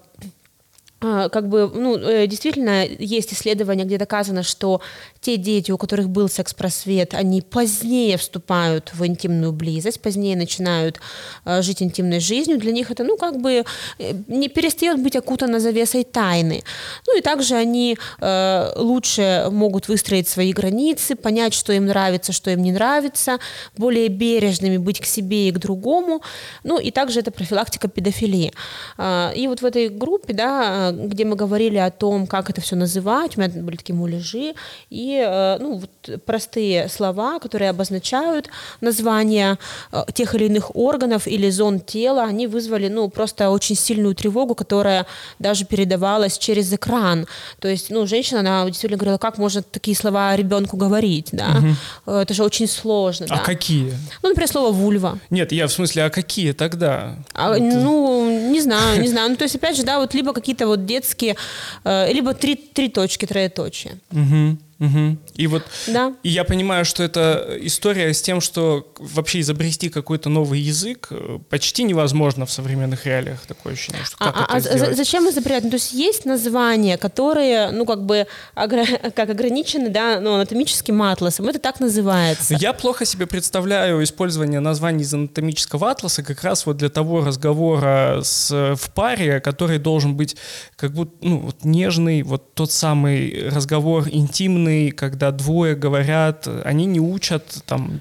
[1.29, 4.81] как бы, ну, э, действительно, есть исследования, где доказано, что
[5.21, 11.01] те дети, у которых был секс-просвет, они позднее вступают в интимную близость, позднее начинают
[11.45, 12.59] э, жить интимной жизнью.
[12.59, 13.65] Для них это, ну, как бы
[13.99, 16.63] э, не перестает быть окутано завесой тайны.
[17.07, 22.51] Ну, и также они э, лучше могут выстроить свои границы, понять, что им нравится, что
[22.51, 23.39] им не нравится,
[23.77, 26.23] более бережными быть к себе и к другому.
[26.65, 28.53] Ну, и также это профилактика педофилии.
[28.99, 32.77] А, И вот в этой группе, да, где мы говорили о том, как это все
[32.77, 34.55] называть, у меня были такие муляжи,
[34.91, 38.49] и э, ну, вот простые слова, которые обозначают
[38.81, 39.59] название
[39.93, 44.55] э, тех или иных органов или зон тела, они вызвали ну, просто очень сильную тревогу,
[44.55, 45.07] которая
[45.39, 47.27] даже передавалась через экран.
[47.61, 51.63] То есть, ну, женщина, она действительно говорила, как можно такие слова ребенку говорить, да?
[52.07, 53.43] Э, Это же очень сложно, А да?
[53.43, 53.93] какие?
[54.23, 55.19] Ну, например, слово вульва.
[55.31, 57.17] Нет, я в смысле, а какие тогда?
[57.35, 59.31] А, ну, не знаю, не знаю.
[59.31, 61.37] Ну, то есть, опять же, да, вот либо какие-то вот вот детские,
[61.85, 63.99] э, либо три, три точки, троеточие.
[64.13, 64.59] Угу.
[64.79, 65.17] Угу.
[65.37, 66.13] И вот да.
[66.23, 71.39] и я понимаю, что это история с тем, что вообще изобрести какой-то новый язык э,
[71.49, 73.41] почти невозможно в современных реалиях.
[73.47, 74.95] Такое ощущение, что а, а сделать?
[74.95, 75.65] зачем изобретать?
[75.65, 81.03] Ну, то есть есть названия, которые, ну, как бы, огр- как ограничены, да, ну, анатомическим
[81.03, 81.49] атласом.
[81.49, 82.55] Это так называется.
[82.59, 88.21] Я плохо себе представляю использование названий из анатомического атласа как раз вот для того разговора
[88.23, 90.37] с, в паре, который должен быть
[90.77, 96.87] как будто, ну, вот нежный, вот тот самый разговор интимный, интимный, когда двое говорят, они
[96.87, 98.01] не учат там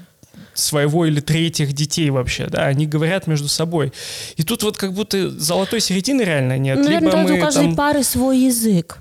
[0.53, 3.91] своего или третьих детей вообще, да, они говорят между собой.
[4.37, 6.77] И тут вот как будто золотой середины реально нет.
[6.77, 7.75] Наверное, Либо мы у каждой там...
[7.75, 8.99] пары свой язык.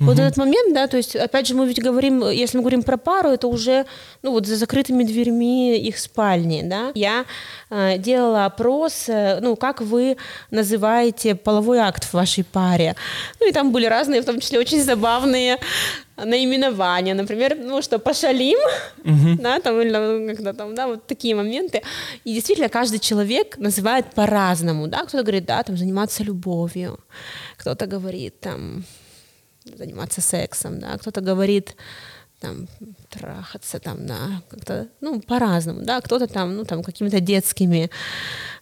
[0.00, 2.96] Вот этот момент, да, то есть, опять же, мы ведь говорим, если мы говорим про
[2.96, 3.84] пару, это уже,
[4.22, 6.90] ну, вот за закрытыми дверьми их спальни, да.
[6.94, 7.26] Я
[7.68, 10.16] э, делала опрос, э, ну, как вы
[10.50, 12.96] называете половой акт в вашей паре.
[13.40, 15.58] Ну, и там были разные, в том числе очень забавные
[16.24, 18.58] наименования, например, ну что, пошалим,
[19.04, 19.40] uh-huh.
[19.40, 21.82] да, там, или ну, когда там, да, вот такие моменты.
[22.24, 26.98] И действительно, каждый человек называет по-разному, да, кто-то говорит, да, там, заниматься любовью,
[27.56, 28.84] кто-то говорит, там,
[29.76, 31.76] заниматься сексом, да, кто-то говорит,
[32.40, 32.66] там,
[33.08, 37.90] трахаться, там, да, как-то, ну, по-разному, да, кто-то там, ну, там, какими-то детскими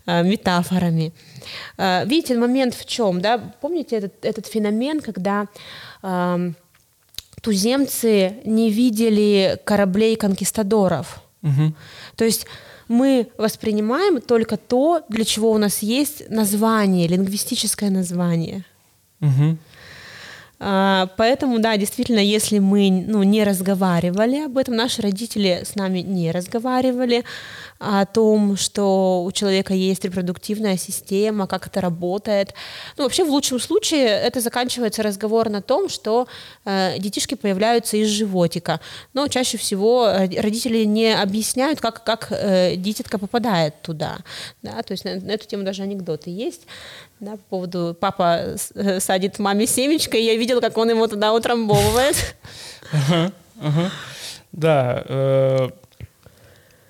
[0.07, 1.13] э, метафорами.
[1.77, 5.47] Э, видите, момент в чем, да, помните этот, этот феномен, когда
[6.03, 6.53] э,
[7.43, 11.21] туземцы не видели кораблей конкистадоров.
[11.43, 11.73] Угу.
[12.17, 12.47] То есть
[12.89, 18.65] мы воспринимаем только то, для чего у нас есть название, лингвистическое название.
[19.21, 19.59] Угу.
[20.61, 26.01] А, поэтому, да, действительно, если мы ну, не разговаривали об этом, наши родители с нами
[26.01, 27.25] не разговаривали
[27.79, 32.55] о том, что у человека есть репродуктивная система, как это работает.
[32.97, 36.27] Ну, вообще, в лучшем случае это заканчивается разговор на том, что
[36.65, 38.81] э, детишки появляются из животика.
[39.15, 44.19] Но чаще всего э, родители не объясняют, как, как э, дитятка попадает туда.
[44.63, 44.83] Да?
[44.83, 46.63] То есть на, на эту тему даже анекдоты есть
[47.21, 51.33] да, по поводу папа э, садит маме семечко, и я видела, как он его туда
[51.33, 52.17] утрамбовывает.
[54.51, 55.71] Да.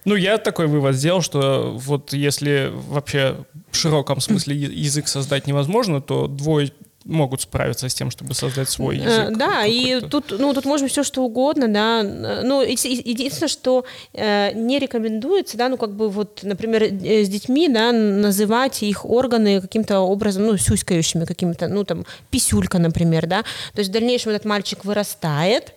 [0.09, 3.37] Э, ну, я такой вывод сделал, что вот если вообще
[3.71, 6.71] в широком смысле язык создать невозможно, то двое
[7.05, 9.38] могут справиться с тем, чтобы создать свой э, язык.
[9.38, 12.03] Да, и тут, ну, тут быть все что угодно, да.
[12.03, 17.68] Ну, единственное, что э, не рекомендуется, да, ну, как бы вот, например, э, с детьми,
[17.68, 23.42] да, называть их органы каким-то образом, ну, сюськающими какими-то, ну, там, писюлька, например, да.
[23.73, 25.75] То есть в дальнейшем этот мальчик вырастает,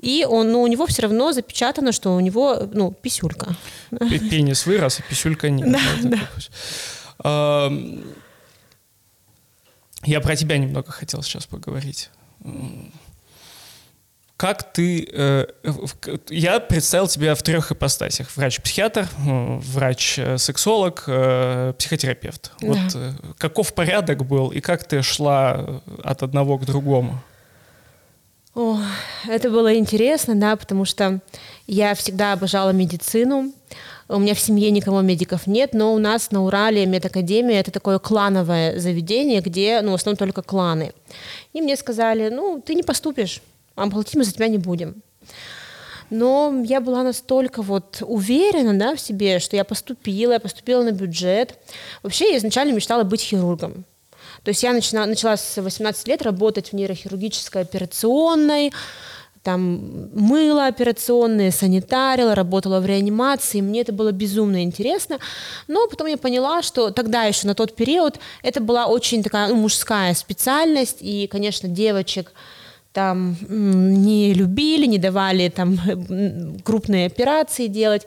[0.00, 3.54] и он, ну, у него все равно запечатано, что у него, ну, писюлька.
[3.98, 5.76] Пенис вырос, а писюлька нет.
[6.02, 6.18] Да,
[7.22, 7.70] да.
[10.04, 12.10] Я про тебя немного хотел сейчас поговорить.
[14.38, 15.06] Как ты...
[15.12, 15.46] Э,
[16.30, 18.34] я представил тебя в трех ипостасях.
[18.34, 22.52] Врач-психиатр, врач-сексолог, э, психотерапевт.
[22.62, 22.66] Да.
[22.68, 27.22] Вот э, каков порядок был и как ты шла от одного к другому?
[28.54, 28.78] О,
[29.28, 31.20] это было интересно, да, потому что
[31.66, 33.52] я всегда обожала медицину.
[34.08, 38.00] У меня в семье никого медиков нет, но у нас на Урале медакадемия— это такое
[38.00, 40.92] клановое заведение, где, ну, в основном только кланы.
[41.52, 43.40] И мне сказали, ну, ты не поступишь,
[43.76, 45.00] а платить мы за тебя не будем.
[46.10, 50.90] Но я была настолько вот уверена да, в себе, что я поступила, я поступила на
[50.90, 51.54] бюджет.
[52.02, 53.84] Вообще я изначально мечтала быть хирургом.
[54.44, 58.72] То есть я начала, начала с 18 лет работать в нейрохирургической операционной,
[59.42, 65.18] там мыла операционные, санитарила, работала в реанимации, мне это было безумно интересно,
[65.66, 69.56] но потом я поняла, что тогда еще на тот период это была очень такая ну,
[69.56, 72.32] мужская специальность, и, конечно, девочек
[72.92, 75.78] там не любили, не давали там
[76.62, 78.04] крупные операции делать,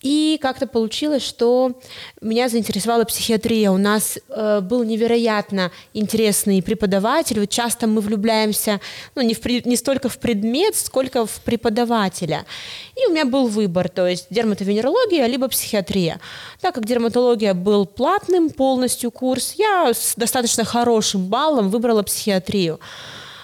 [0.00, 1.80] и как-то получилось, что
[2.20, 3.70] меня заинтересовала психиатрия.
[3.72, 7.40] У нас э, был невероятно интересный преподаватель.
[7.40, 8.80] Вот часто мы влюбляемся
[9.16, 12.46] ну, не, в, не столько в предмет, сколько в преподавателя.
[12.94, 16.20] И у меня был выбор, то есть дерматовенерология, либо психиатрия.
[16.60, 22.78] Так как дерматология был платным полностью курс, я с достаточно хорошим баллом выбрала психиатрию.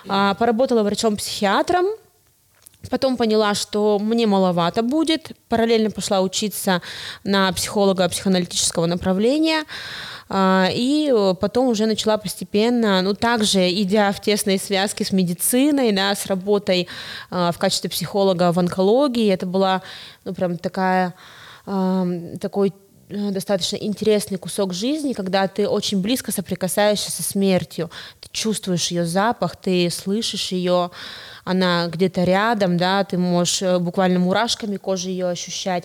[0.07, 1.87] А, поработала врачом-психиатром,
[2.91, 5.33] Потом поняла, что мне маловато будет.
[5.49, 6.83] Параллельно пошла учиться
[7.25, 9.65] на психолога психоаналитического направления.
[10.29, 16.15] А, и потом уже начала постепенно, ну, также идя в тесные связки с медициной, да,
[16.15, 16.89] с работой
[17.31, 19.33] а, в качестве психолога в онкологии.
[19.33, 19.83] Это была,
[20.25, 21.15] ну, прям такая,
[21.65, 22.75] такой
[23.09, 27.91] э, достаточно интересный кусок жизни, когда ты очень близко соприкасаешься со смертью.
[28.35, 30.91] Чувствуешь ее запах, ты слышишь ее,
[31.45, 35.85] она где-то рядом, да, ты можешь э, буквально мурашками кожи ее ощущать.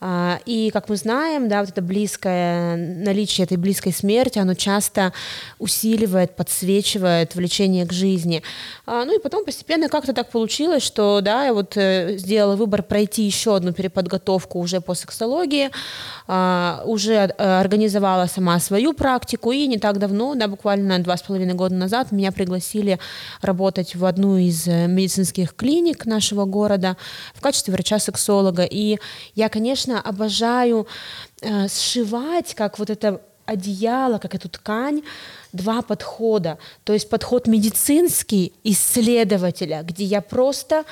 [0.00, 5.12] А, и, как мы знаем, да, вот это близкое наличие этой близкой смерти, оно часто
[5.58, 8.42] усиливает, подсвечивает влечение к жизни.
[8.86, 12.82] А, ну и потом постепенно как-то так получилось, что, да, я вот э, сделала выбор
[12.82, 15.70] пройти еще одну переподготовку уже по сексологии,
[16.26, 21.22] а, уже э, организовала сама свою практику, и не так давно, да, буквально два с
[21.22, 22.98] половиной года назад меня пригласили
[23.42, 26.96] работать в одну из э, медицинских клиник нашего города
[27.34, 28.62] в качестве врача-сексолога.
[28.62, 28.98] И
[29.34, 30.86] я, конечно, конечно, обожаю
[31.40, 35.02] э, сшивать, как вот это одеяло, как эту ткань,
[35.52, 36.58] два подхода.
[36.84, 40.84] То есть подход медицинский исследователя, где я просто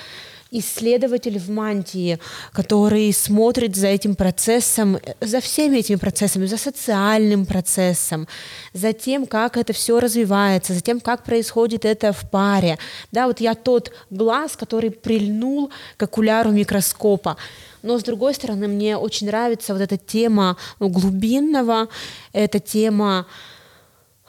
[0.50, 2.18] исследователь в мантии,
[2.52, 8.26] который смотрит за этим процессом, за всеми этими процессами, за социальным процессом,
[8.72, 12.78] за тем, как это все развивается, за тем, как происходит это в паре.
[13.12, 17.36] Да, вот я тот глаз, который прильнул к окуляру микроскопа.
[17.82, 21.88] Но, с другой стороны, мне очень нравится вот эта тема глубинного,
[22.32, 23.26] эта тема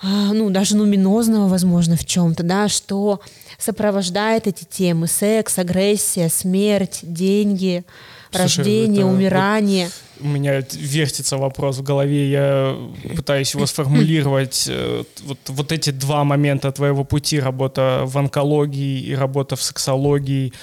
[0.01, 3.21] ну, даже нуминозного, возможно, в чем-то, да, что
[3.57, 5.07] сопровождает эти темы.
[5.07, 7.83] Секс, агрессия, смерть, деньги,
[8.31, 9.85] Слушай, рождение, это, умирание.
[9.85, 12.77] Вот у меня вертится вопрос в голове, я
[13.15, 14.65] пытаюсь его сформулировать.
[14.69, 20.53] Э, вот, вот эти два момента твоего пути, работа в онкологии и работа в сексологии,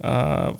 [0.00, 0.56] а,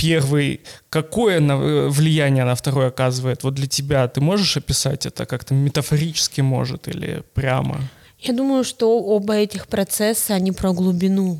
[0.00, 3.42] первый, какое э, влияние на второй оказывает?
[3.42, 7.80] Вот для тебя ты можешь описать это как-то метафорически, может, или прямо?
[8.18, 11.38] Я думаю, что оба этих процесса, они про глубину.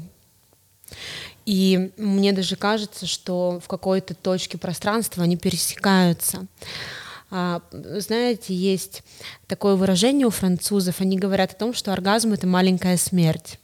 [1.46, 6.46] И мне даже кажется, что в какой-то точке пространства они пересекаются.
[7.30, 9.02] А, знаете, есть
[9.46, 13.58] такое выражение у французов, они говорят о том, что оргазм— это маленькая смерть.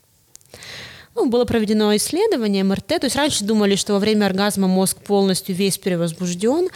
[1.16, 5.54] Ну, было проведено исследование МРТ, то есть раньше думали, что во время оргазма мозг полностью
[5.54, 6.68] весь перевозбужден,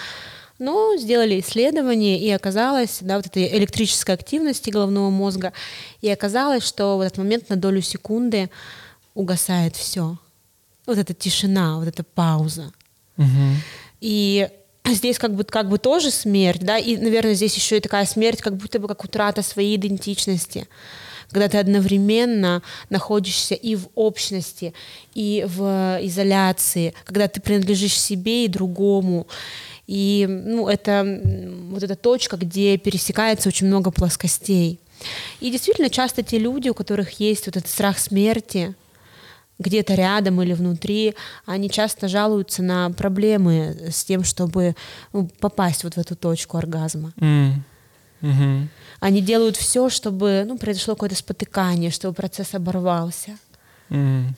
[0.59, 5.53] но сделали исследование, и оказалось, да, вот этой электрической активности головного мозга,
[6.01, 8.49] и оказалось, что в этот момент на долю секунды
[9.14, 10.16] угасает все.
[10.86, 12.72] Вот эта тишина, вот эта пауза.
[13.18, 13.26] Угу.
[14.01, 14.49] И
[14.86, 18.41] здесь как бы, как бы тоже смерть, да, и, наверное, здесь еще и такая смерть,
[18.41, 20.66] как будто бы как утрата своей идентичности
[21.31, 24.74] когда ты одновременно находишься и в общности,
[25.14, 29.26] и в изоляции, когда ты принадлежишь себе и другому.
[29.87, 31.20] И ну, это
[31.70, 34.78] вот эта точка, где пересекается очень много плоскостей.
[35.41, 38.74] И действительно часто те люди, у которых есть вот этот страх смерти,
[39.59, 41.14] где-то рядом или внутри,
[41.45, 44.74] они часто жалуются на проблемы с тем, чтобы
[45.12, 47.12] ну, попасть вот в эту точку оргазма.
[47.16, 47.53] Mm.
[48.22, 48.66] Mm-hmm.
[49.00, 53.38] Они делают все, чтобы ну, произошло какое-то спотыкание, чтобы процесс оборвался.
[53.88, 54.28] Mm.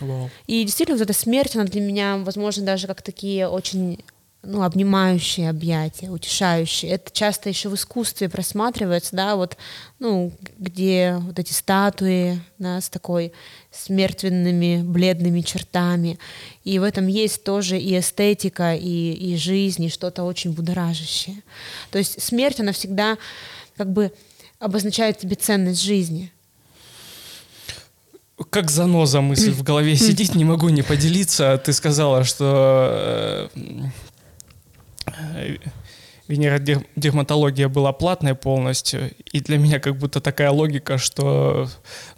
[0.00, 0.30] Wow.
[0.46, 4.04] И действительно, вот эта смерть, она для меня, возможно, даже как такие очень
[4.42, 6.90] ну, обнимающие объятия, утешающие.
[6.90, 9.56] Это часто еще в искусстве просматривается, да, вот,
[10.00, 13.32] ну, где вот эти статуи, да, с такой
[13.70, 16.18] смертвенными, бледными чертами.
[16.64, 21.42] И в этом есть тоже и эстетика, и, и жизнь, и что-то очень будоражащее.
[21.92, 23.18] То есть смерть, она всегда
[23.76, 24.12] как бы
[24.58, 26.32] обозначает тебе ценность жизни.
[28.50, 31.62] Как заноза мысль в голове сидит, не могу не поделиться.
[31.64, 33.88] Ты сказала, что э,
[36.28, 41.68] венеродерматология была платной полностью, и для меня как будто такая логика, что,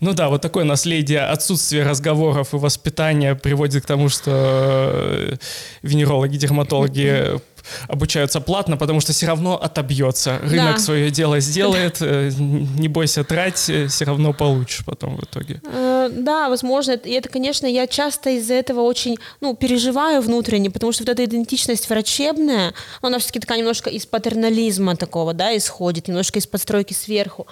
[0.00, 5.36] ну да, вот такое наследие отсутствие разговоров и воспитания приводит к тому, что э,
[5.82, 7.40] венерологи, дерматологи
[7.88, 10.38] обучаются платно, потому что все равно отобьется.
[10.42, 10.78] Рынок да.
[10.78, 15.60] свое дело сделает, э, не бойся трать, э, все равно получишь потом в итоге.
[15.64, 16.92] Э, да, возможно.
[16.92, 21.24] И это, конечно, я часто из-за этого очень ну, переживаю внутренне, потому что вот эта
[21.24, 27.46] идентичность врачебная, она все-таки такая немножко из патернализма такого, да, исходит, немножко из подстройки сверху.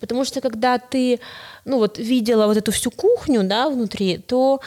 [0.00, 1.20] Потому что когда ты,
[1.64, 4.60] ну вот, видела вот эту всю кухню, да, внутри, то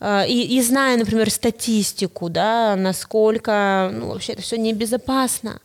[0.00, 5.60] э, и, и зная, например, статистику, да, насколько, ну, вообще это все небезопасно,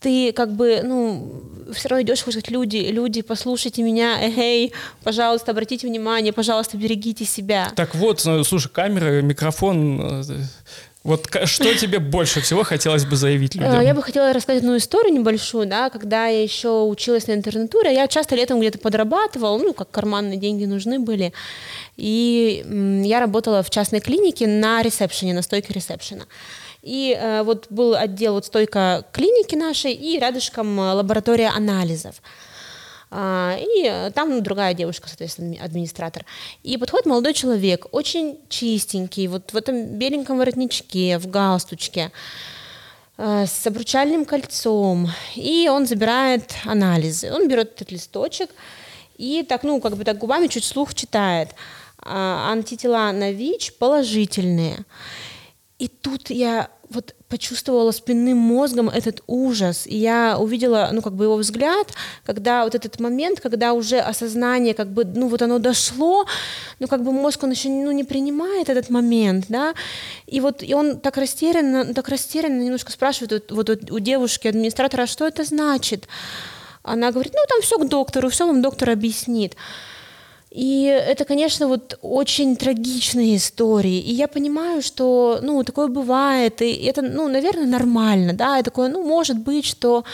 [0.00, 1.42] ты как бы, ну,
[1.72, 7.72] все равно идешь, хочешь люди, люди, послушайте меня, эй, пожалуйста, обратите внимание, пожалуйста, берегите себя.
[7.74, 10.22] Так вот, слушай, камера, микрофон, э,
[11.04, 13.80] Вот что тебе больше всего хотелось бы заявить Э, людям?
[13.80, 18.08] Я бы хотела рассказать одну историю небольшую, да, когда я еще училась на интернатуре, я
[18.08, 21.32] часто летом где-то подрабатывала, ну, как карманные деньги нужны были,
[21.96, 22.64] и
[23.04, 26.24] я работала в частной клинике на ресепшене, на стойке ресепшена.
[26.82, 32.16] И э, вот был отдел, вот стойка клиники нашей, и рядышком э, лаборатория анализов.
[33.10, 36.24] А, и э, там ну, другая девушка, соответственно, адми- администратор.
[36.62, 42.12] И подходит молодой человек, очень чистенький, вот в этом беленьком воротничке, в галстучке,
[43.16, 45.10] э, с обручальным кольцом.
[45.34, 47.32] И он забирает анализы.
[47.32, 48.50] Он берет этот листочек
[49.16, 51.54] и так, ну, как бы так губами чуть слух читает.
[52.00, 54.84] А, антитела на ВИЧ положительные.
[55.78, 61.24] И тут я вот почувствовала спинным мозгом этот ужас, и я увидела, ну, как бы
[61.24, 61.88] его взгляд,
[62.24, 66.24] когда вот этот момент, когда уже осознание, как бы, ну, вот оно дошло,
[66.78, 69.74] ну, как бы мозг, он еще, ну, не принимает этот момент, да,
[70.26, 75.02] и вот, и он так растерянно, так растерянно немножко спрашивает вот, вот у девушки, администратора,
[75.02, 76.08] а что это значит?
[76.82, 79.54] Она говорит, ну, там все к доктору, все вам доктор объяснит.
[80.58, 84.00] И это, конечно, вот очень трагичные истории.
[84.00, 88.88] И я понимаю, что, ну, такое бывает, и это, ну, наверное, нормально, да, и такое,
[88.88, 90.04] ну, может быть, что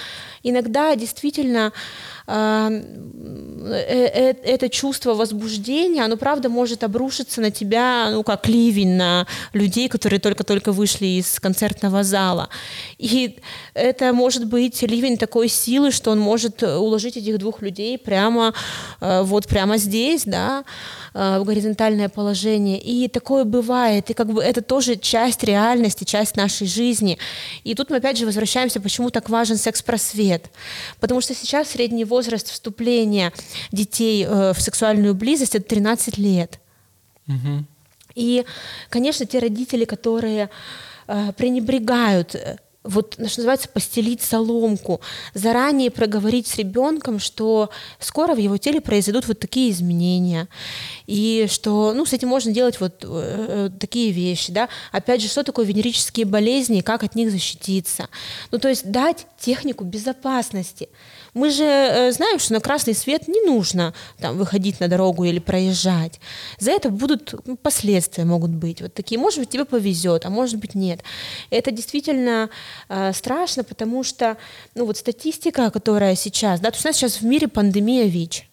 [0.43, 1.73] иногда действительно
[2.27, 10.21] это чувство возбуждения, оно правда может обрушиться на тебя, ну как ливень на людей, которые
[10.21, 12.49] только-только вышли из концертного зала.
[12.99, 13.39] И
[13.75, 18.55] это может быть ливень такой силы, что он может уложить этих двух людей прямо
[19.01, 20.65] э, вот прямо здесь, да,
[21.15, 22.79] э, в горизонтальное положение.
[22.81, 27.19] И такое бывает, и как бы это тоже часть реальности, часть нашей жизни.
[27.65, 30.51] И тут мы опять же возвращаемся, почему так важен секс-просвет.
[31.01, 33.33] Потому что сейчас средний возраст вступления
[33.73, 36.61] детей э, в сексуальную близость это 13 лет.
[37.27, 37.67] Мгм.
[38.15, 38.45] И,
[38.91, 40.51] конечно, те родители, которые
[41.07, 45.01] э, пренебрегают э, вот, что называется, постелить соломку,
[45.33, 50.49] заранее проговорить с ребенком, что скоро в его теле произойдут вот такие изменения,
[51.07, 54.69] и что, ну, с этим можно делать вот э, э, такие вещи, да.
[54.93, 58.09] Опять же, что такое венерические болезни и как от них защититься.
[58.51, 60.89] Ну, то есть дать технику безопасности.
[61.33, 65.39] Мы же э, знаем, что на красный свет не нужно там, выходить на дорогу или
[65.39, 66.21] проезжать.
[66.59, 68.83] За это будут ну, последствия могут быть.
[68.83, 71.03] Вот такие, может быть, тебе повезет, а может быть, нет.
[71.51, 72.51] Это действительно
[73.13, 74.37] страшно, потому что,
[74.75, 78.49] ну вот статистика, которая сейчас, да, то есть у нас сейчас в мире пандемия ВИЧ,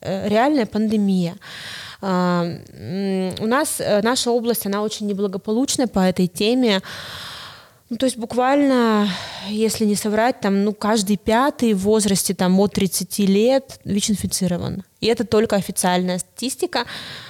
[0.00, 1.36] э, реальная пандемия.
[2.04, 2.44] А,
[3.40, 6.80] У нас э, наша область, она очень неблагополучная по этой теме.
[7.92, 9.06] Ну, то есть буквально,
[9.50, 14.82] если не соврать, там, ну, каждый пятый в возрасте там, от 30 лет ВИЧ-инфицирован.
[15.02, 16.86] И это только официальная статистика.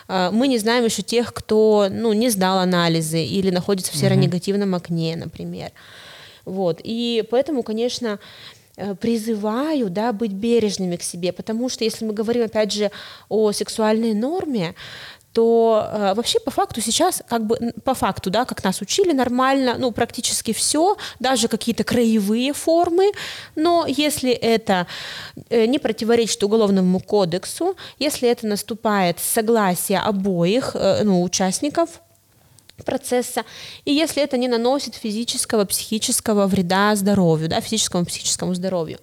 [0.06, 4.76] А, Мы не знаем еще тех, кто ну, не сдал анализы или находится в серонегативном
[4.76, 5.72] окне, например.
[6.44, 6.80] Вот.
[6.84, 8.20] И поэтому, конечно,
[8.76, 12.92] э, призываю да, быть бережными к себе, потому что если мы говорим, опять же,
[13.28, 14.76] о сексуальной норме,
[15.32, 19.76] то э, вообще по факту сейчас, как бы по факту, да, как нас учили нормально,
[19.78, 23.12] ну, практически все, даже какие-то краевые формы,
[23.56, 24.86] но если это
[25.48, 31.88] э, не противоречит уголовному кодексу, если это наступает с согласия обоих э, ну, участников,
[32.84, 33.44] процесса,
[33.84, 38.98] и если это не наносит физического, психического вреда здоровью, да, физическому, психическому здоровью.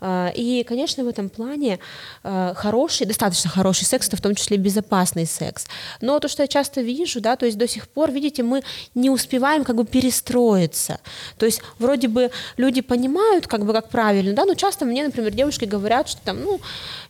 [0.00, 1.78] А, И, конечно, в этом плане
[2.22, 5.66] а, хороший, достаточно хороший секс, это в том числе безопасный секс.
[6.00, 8.62] Но то, что я часто вижу, да, то есть до сих пор, видите, мы
[8.94, 10.98] не успеваем как бы перестроиться.
[11.38, 15.32] То есть вроде бы люди понимают, как бы как правильно, да, но часто мне, например,
[15.32, 16.60] девушки говорят, что там, ну,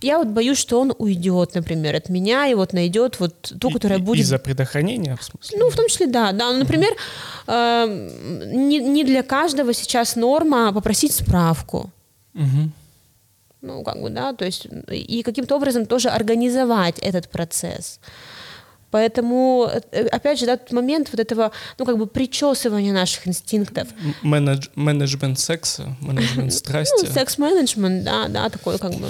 [0.03, 3.73] я вот боюсь, что он уйдет, например, от меня и вот найдет вот ту, И-
[3.73, 5.59] которая и- будет Из-за предохранения, в смысле?
[5.59, 6.33] ну, в том числе, да.
[6.33, 6.51] да.
[6.53, 6.93] Ну, Например,
[7.47, 7.87] э,
[8.53, 11.91] не, не для каждого сейчас норма попросить справку.
[12.35, 12.73] Мгм.
[13.63, 18.01] Ну, как бы, да, то есть и каким-то образом тоже организовать этот процесс.
[18.91, 23.89] Поэтому, э, опять же, да, тот момент вот этого, ну, как бы причесывания наших инстинктов.
[24.23, 27.07] Менедж- менеджмент секса, менеджмент страсти.
[27.07, 29.09] Ну, секс-менеджмент, да, да, такой как бы.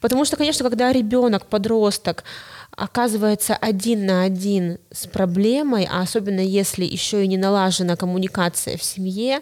[0.00, 2.24] Потому что, конечно, когда ребенок, подросток
[2.80, 8.82] оказывается один на один с проблемой, а особенно если еще и не налажена коммуникация в
[8.82, 9.40] семье,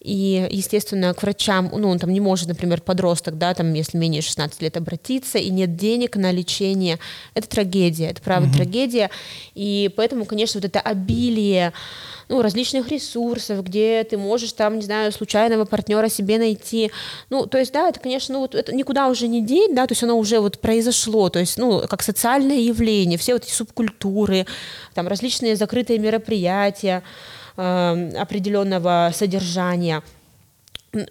[0.00, 4.20] и, естественно, к врачам, ну, он там не может, например, подросток, да, там, если менее
[4.20, 6.98] 16 лет обратиться, и нет денег на лечение,
[7.32, 9.10] это трагедия, это правда трагедия,
[9.54, 11.72] и поэтому, конечно, вот это обилие
[12.28, 16.90] ну, различных ресурсов, где ты можешь там, не знаю, случайного партнера себе найти.
[17.30, 19.92] Ну, то есть, да, это, конечно, ну, вот это никуда уже не деть, да, то
[19.92, 24.46] есть оно уже вот произошло, то есть, ну, как социальное явления, все вот эти субкультуры,
[24.94, 27.02] там различные закрытые мероприятия
[27.56, 30.02] э, определенного содержания–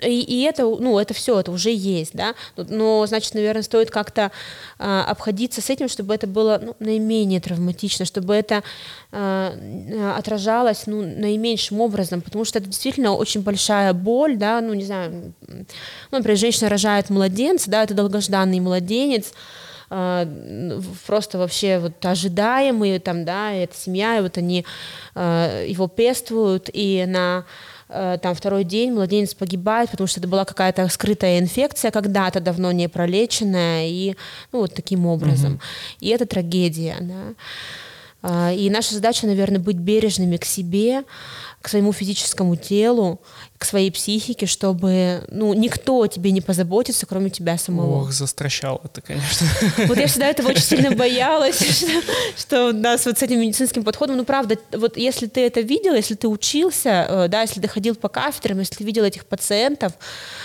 [0.01, 4.31] и, и это, ну, это все, это уже есть, да, но, значит, наверное, стоит как-то
[4.79, 8.63] э, обходиться с этим, чтобы это было ну, наименее травматично, чтобы это
[9.11, 14.83] э, отражалось, ну, наименьшим образом, потому что это действительно очень большая боль, да, ну, не
[14.83, 15.65] знаю, ну,
[16.11, 19.33] например, женщина рожает младенца, да, это долгожданный младенец,
[19.87, 24.65] просто вообще вот ожидаемый, там, да, эта семья, и вот они
[25.13, 27.45] его пествуют, и на
[28.21, 32.89] там второй день младенец погибает, потому что это была какая-то скрытая инфекция когда-то давно не
[32.89, 34.15] пролеченная, и
[34.51, 35.53] ну, вот таким образом.
[35.53, 35.61] Угу.
[36.01, 37.33] И это трагедия, да.
[38.27, 41.03] А, и наша задача, наверное, быть бережными к себе,
[41.65, 43.19] к своему физическому телу,
[43.57, 48.01] к своей психике, чтобы ну, никто о тебе не позаботится, кроме тебя самого.
[48.01, 49.47] Ох, застращал это, конечно.
[49.87, 51.87] Вот я всегда этого очень сильно боялась, что,
[52.37, 55.95] что у нас вот с этим медицинским подходом, ну правда, вот если ты это видел,
[55.95, 59.93] если ты учился, э, да, если ты ходил по кафедрам, если ты видел этих пациентов,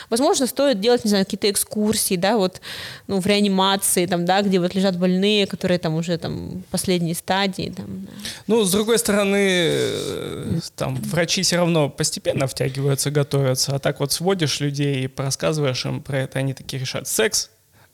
[0.09, 2.63] возможно, стоит делать, не знаю, какие-то экскурсии, да, вот,
[3.09, 7.75] ну, в реанимации, там, да, где вот лежат больные, которые там уже там последние стадии,
[7.77, 8.07] там.
[8.07, 8.13] Да.
[8.47, 13.77] Ну, с другой стороны, э, там, врачи все равно постепенно втягиваются готовятся.
[13.77, 17.07] А так вот сводишь людей и рассказываешь им про это, они такие решат.
[17.07, 17.51] Секс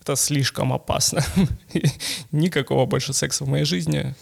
[0.06, 1.20] это слишком опасно.
[2.32, 4.14] Никакого больше секса в моей жизни.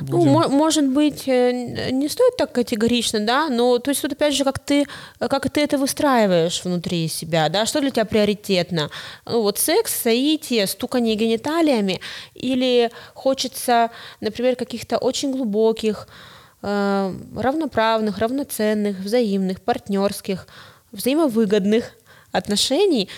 [0.00, 4.44] Ну, может быть, э, не стоит так категорично, да, но то есть вот опять же,
[4.44, 4.86] как ты,
[5.18, 8.90] как ты это выстраиваешь внутри себя, да, что для тебя приоритетно?
[9.26, 12.00] Ну, вот секс, соитие, стукание гениталиями,
[12.34, 16.08] или хочется, например, каких-то очень глубоких,
[16.62, 20.46] равноправных, равноценных, взаимных, партнерских,
[20.92, 21.92] взаимовыгодных
[22.32, 23.08] отношений,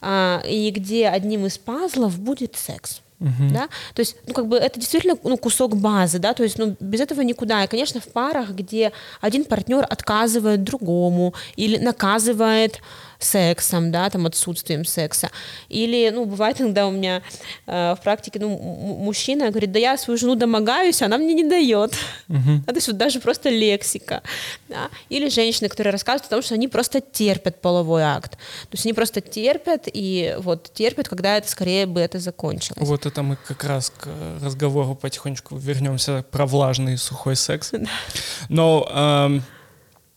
[0.00, 3.00] а, и где одним из пазлов будет секс.
[3.20, 3.52] Uh-huh.
[3.52, 3.68] Да?
[3.94, 7.00] То есть, ну, как бы это действительно ну, кусок базы, да, то есть, ну, без
[7.00, 7.64] этого никуда.
[7.64, 12.80] И, конечно, в парах, где один партнер отказывает другому или наказывает
[13.18, 15.30] сексом, да, там отсутствием секса.
[15.68, 17.22] Или, ну, бывает иногда у меня
[17.66, 21.94] э, в практике, ну, мужчина говорит, да я свою жену домогаюсь, она мне не дает.
[22.28, 22.58] Uh-huh.
[22.66, 24.22] А, то есть вот даже просто лексика.
[24.68, 24.88] Да?
[25.08, 28.32] Или женщины, которые рассказывают о том, что они просто терпят половой акт.
[28.32, 32.86] То есть они просто терпят, и вот терпят, когда это скорее бы это закончилось.
[32.86, 34.08] Вот это мы как раз к
[34.42, 37.72] разговору потихонечку вернемся про влажный и сухой секс.
[38.48, 39.42] Но эм,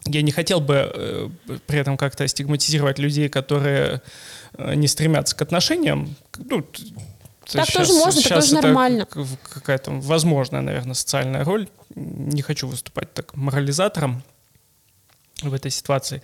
[0.06, 1.30] я не хотел бы э,
[1.68, 4.02] при этом как-то стигматизировать людей, которые
[4.58, 6.16] э, не стремятся к отношениям.
[6.38, 6.62] Ну,
[7.52, 9.06] так сейчас, тоже можно, так тоже нормально.
[9.06, 11.68] Какая-то возможная, наверное, социальная роль.
[11.96, 14.24] Не хочу выступать так морализатором
[15.42, 16.22] в этой ситуации.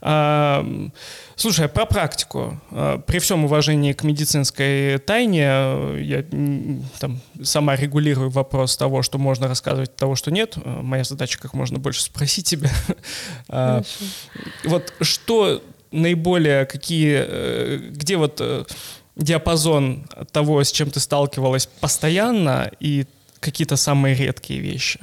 [0.00, 0.66] А,
[1.36, 2.60] слушай, а про практику.
[2.70, 6.24] А, при всем уважении к медицинской тайне, я
[6.98, 10.56] там, сама регулирую вопрос того, что можно рассказывать, того, что нет.
[10.64, 12.70] Моя задача как можно больше спросить тебя.
[14.64, 18.64] Вот что наиболее, какие, э, где вот э,
[19.16, 23.06] диапазон того, с чем ты сталкивалась постоянно, и
[23.40, 25.00] какие-то самые редкие вещи?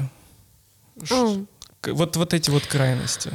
[1.85, 3.31] Вот, вот эти вот крайности.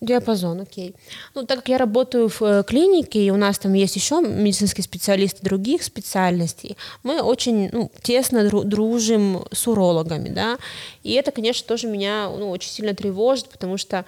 [0.00, 0.94] Диапазон, окей.
[1.34, 4.84] Ну, так как я работаю в э, клинике, и у нас там есть еще медицинские
[4.84, 10.56] специалисты других специальностей, мы очень ну, тесно дружим с урологами, да,
[11.02, 14.04] и это, конечно, тоже меня ну, очень сильно тревожит, потому что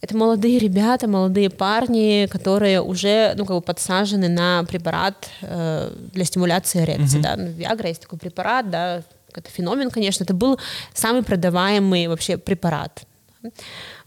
[0.00, 6.24] это молодые ребята, молодые парни, которые уже, ну, как бы подсажены на препарат э, для
[6.24, 7.22] стимуляции эрекции, mm-hmm.
[7.22, 9.02] да, ну, Viagra есть такой препарат, да,
[9.34, 10.60] это феномен, конечно, это был
[10.94, 13.02] самый продаваемый вообще препарат.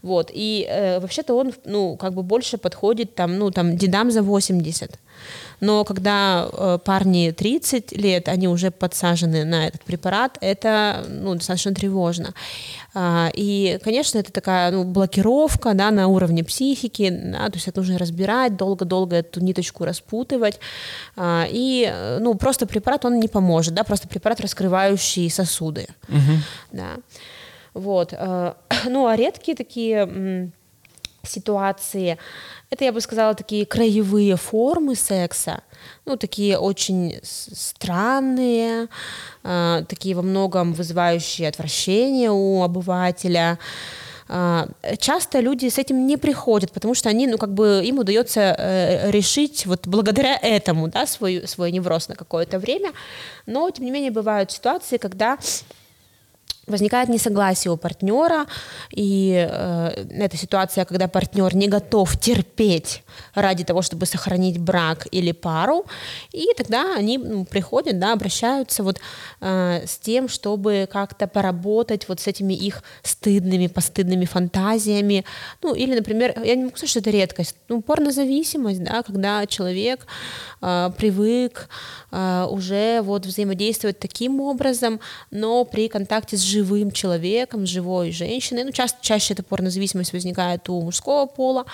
[0.02, 0.30] Вот.
[0.32, 4.98] И э, вообще-то он, ну, как бы больше подходит там, ну, там, дедам за 80.
[5.60, 11.74] Но когда э, парни 30 лет, они уже подсажены на этот препарат, это, ну, достаточно
[11.74, 12.32] тревожно.
[12.94, 17.80] А, и, конечно, это такая, ну, блокировка, да, на уровне психики, да, то есть это
[17.80, 20.58] нужно разбирать, долго-долго эту ниточку распутывать.
[21.16, 25.88] А, и, ну, просто препарат, он не поможет, да, просто препарат, раскрывающий сосуды.
[26.08, 26.38] Угу.
[26.72, 26.96] Да.
[27.74, 28.12] Вот.
[28.12, 28.54] Э,
[28.86, 30.52] ну, а редкие такие
[31.22, 32.16] ситуации,
[32.70, 35.62] это, я бы сказала, такие краевые формы секса,
[36.06, 38.88] ну, такие очень странные,
[39.44, 43.58] э, такие во многом вызывающие отвращение у обывателя.
[44.28, 44.66] Э,
[44.98, 49.66] часто люди с этим не приходят, потому что они, ну, как бы им удается решить
[49.66, 52.92] вот благодаря этому, да, свой, свой невроз на какое-то время,
[53.44, 55.36] но, тем не менее, бывают ситуации, когда
[56.70, 58.46] возникает несогласие у партнера,
[58.90, 63.02] и э, это ситуация, когда партнер не готов терпеть
[63.34, 65.86] ради того, чтобы сохранить брак или пару,
[66.32, 69.00] и тогда они ну, приходят, да, обращаются вот
[69.40, 75.24] э, с тем, чтобы как-то поработать вот с этими их стыдными, постыдными фантазиями,
[75.62, 80.06] ну или, например, я не могу сказать, что это редкость, ну порнозависимость, да, когда человек
[80.62, 81.68] э, привык
[82.10, 85.00] э, уже вот взаимодействовать таким образом,
[85.30, 86.59] но при контакте с живым
[86.90, 91.66] человеком, с живой женщиной, ну часто чаще эта порнозависимость возникает у мужского пола,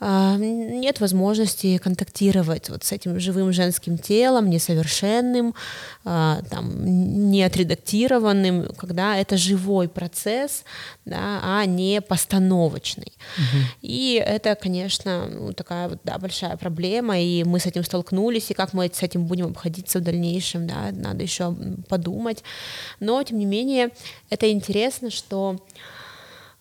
[0.00, 5.54] нет возможности контактировать вот с этим живым женским телом, несовершенным,
[6.04, 10.64] а, там, не отредактированным, когда это живой процесс,
[11.04, 13.12] да, а не постановочный.
[13.36, 13.58] Угу.
[13.82, 18.54] И это, конечно, ну, такая вот, да, большая проблема, и мы с этим столкнулись, и
[18.54, 21.54] как мы с этим будем обходиться в дальнейшем, да, надо еще
[21.88, 22.42] подумать.
[23.00, 23.90] Но, тем не менее,
[24.30, 25.99] это интересно, что а,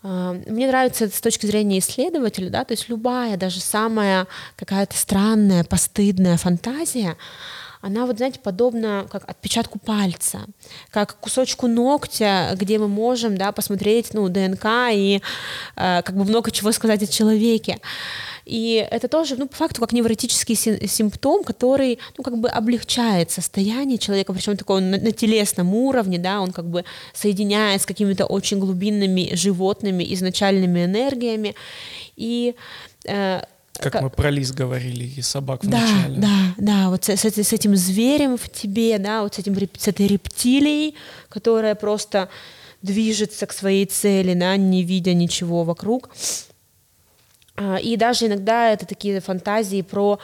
[0.02, 6.38] мне нравится с точки зрения исследователя, да, то есть любая, даже самая какая-то странная, постыдная
[6.38, 7.18] фантазия,
[7.82, 10.42] она вот, знаете, подобна как отпечатку пальца,
[10.92, 15.22] как кусочку ногтя, где мы можем, да, посмотреть, ну, ДНК и
[15.76, 17.80] э, как бы много чего сказать о человеке.
[18.50, 20.56] И это тоже, ну, по факту, как невротический
[20.88, 26.42] симптом, который, ну, как бы облегчает состояние человека, причем такой на, на телесном уровне, да,
[26.42, 26.84] он как бы
[27.14, 31.54] соединяет с какими-то очень глубинными животными изначальными энергиями.
[32.16, 32.56] И
[33.06, 33.42] э,
[33.74, 36.18] как, как мы про лис говорили и собак да, начале.
[36.18, 39.88] Да, да, вот с, с, с этим зверем в тебе, да, вот с, этим, с
[39.88, 40.96] этой рептилией,
[41.30, 42.30] которая просто
[42.82, 46.10] движется к своей цели, да, не видя ничего вокруг.
[46.10, 46.49] А,
[47.82, 50.20] и даже иногда это такие фантазии про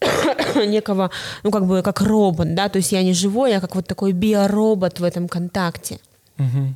[0.54, 1.10] некого,
[1.42, 4.12] ну как бы как робот, да, то есть я не живой, я как вот такой
[4.12, 5.98] биоробот в этом контакте.
[6.38, 6.74] Угу.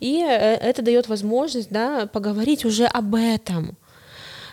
[0.00, 3.76] И э, это дает возможность, да, поговорить уже об этом.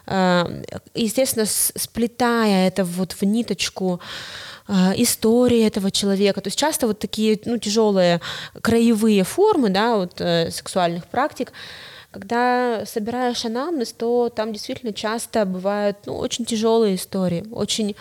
[0.05, 0.49] А,
[0.93, 3.99] естественно, сплетая это вот в ниточку
[4.67, 6.41] а, истории этого человека.
[6.41, 8.21] То есть часто вот такие ну, тяжелые
[8.61, 11.51] краевые формы да, вот, э, сексуальных практик,
[12.11, 17.95] когда собираешь анамнез, то там действительно часто бывают ну, очень тяжелые истории, очень,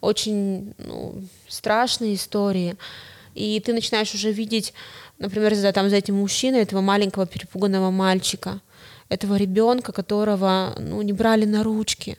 [0.00, 2.76] очень ну, страшные истории.
[3.34, 4.72] И ты начинаешь уже видеть,
[5.18, 8.60] например, за, там, за этим мужчиной, этого маленького перепуганного мальчика,
[9.08, 12.18] этого ребенка, которого ну, не брали на ручки,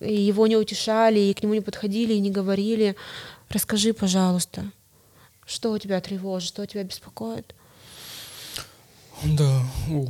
[0.00, 2.96] и его не утешали, и к нему не подходили, и не говорили,
[3.48, 4.64] расскажи, пожалуйста,
[5.46, 7.54] что тебя тревожит, что тебя беспокоит.
[9.22, 10.06] Да, у.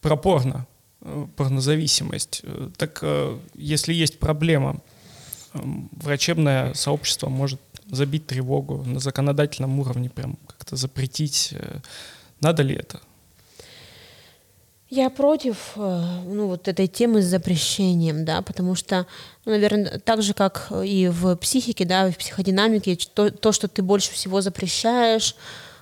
[0.00, 0.66] про порно,
[1.02, 2.40] э, порнозависимость.
[2.44, 4.80] Э, так э, если есть проблема,
[5.52, 11.52] врачебное сообщество может забить тревогу на законодательном уровне, прям как-то запретить.
[12.40, 13.00] Надо ли это?
[14.88, 19.08] Я против ну, вот этой темы с запрещением, да, потому что,
[19.44, 23.82] ну, наверное, так же, как и в психике, да, в психодинамике, то, то что ты
[23.82, 25.34] больше всего запрещаешь,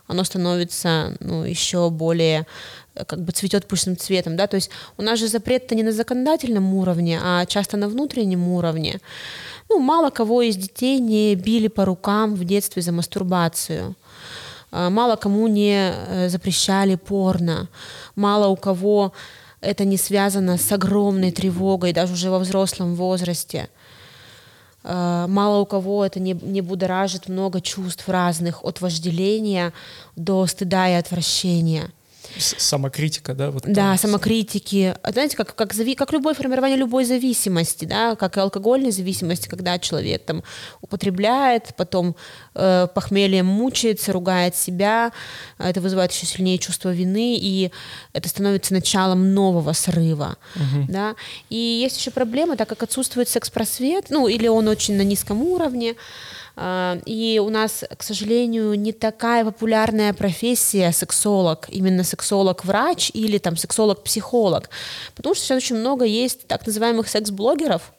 [0.09, 2.46] оно становится ну, еще более
[2.94, 5.92] э, как бы цветет пышным цветом, да, то есть у нас же запрет-то не на
[5.92, 9.00] законодательном уровне, а часто на внутреннем уровне.
[9.68, 13.94] Ну, мало кого из детей не били по рукам в детстве за мастурбацию.
[14.70, 17.68] А, мало кому не э, запрещали порно.
[18.16, 19.12] Мало у кого
[19.61, 23.68] это не связано с огромной тревогой, даже уже во взрослом возрасте.
[24.85, 29.72] Э, мало у кого это не, не будоражит много чувств разных, от вожделения
[30.16, 31.91] до стыда и отвращения.
[32.37, 33.51] Самокритика, да?
[33.51, 34.95] Вот да, самокритики.
[35.03, 39.49] А знаете, как, как, зави, как любое формирование любой зависимости, да, как и алкогольной зависимости,
[39.49, 40.43] когда человек там
[40.81, 42.16] употребляет, потом
[42.55, 45.12] э, похмельем мучается, ругает себя,
[45.59, 47.70] это вызывает еще сильнее чувство вины, и
[48.12, 50.87] это становится началом нового срыва, угу.
[50.89, 51.14] да.
[51.51, 55.95] И есть еще проблема, так как отсутствует секс-просвет, ну, или он очень на низком уровне,
[57.04, 64.70] и у нас, к сожалению, не такая популярная профессия сексолог, именно сексолог-врач или там сексолог-психолог,
[65.14, 67.92] потому что сейчас очень много есть так называемых секс-блогеров,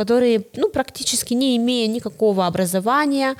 [0.00, 3.36] которые, ну, практически не имея никакого образования,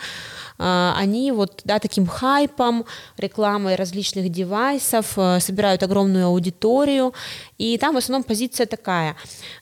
[0.59, 2.85] а, они вот, да, таким хайпом,
[3.17, 7.15] рекламой различных девайсов э, собирают огромную аудиторию,
[7.57, 9.17] и там в основном позиция такая,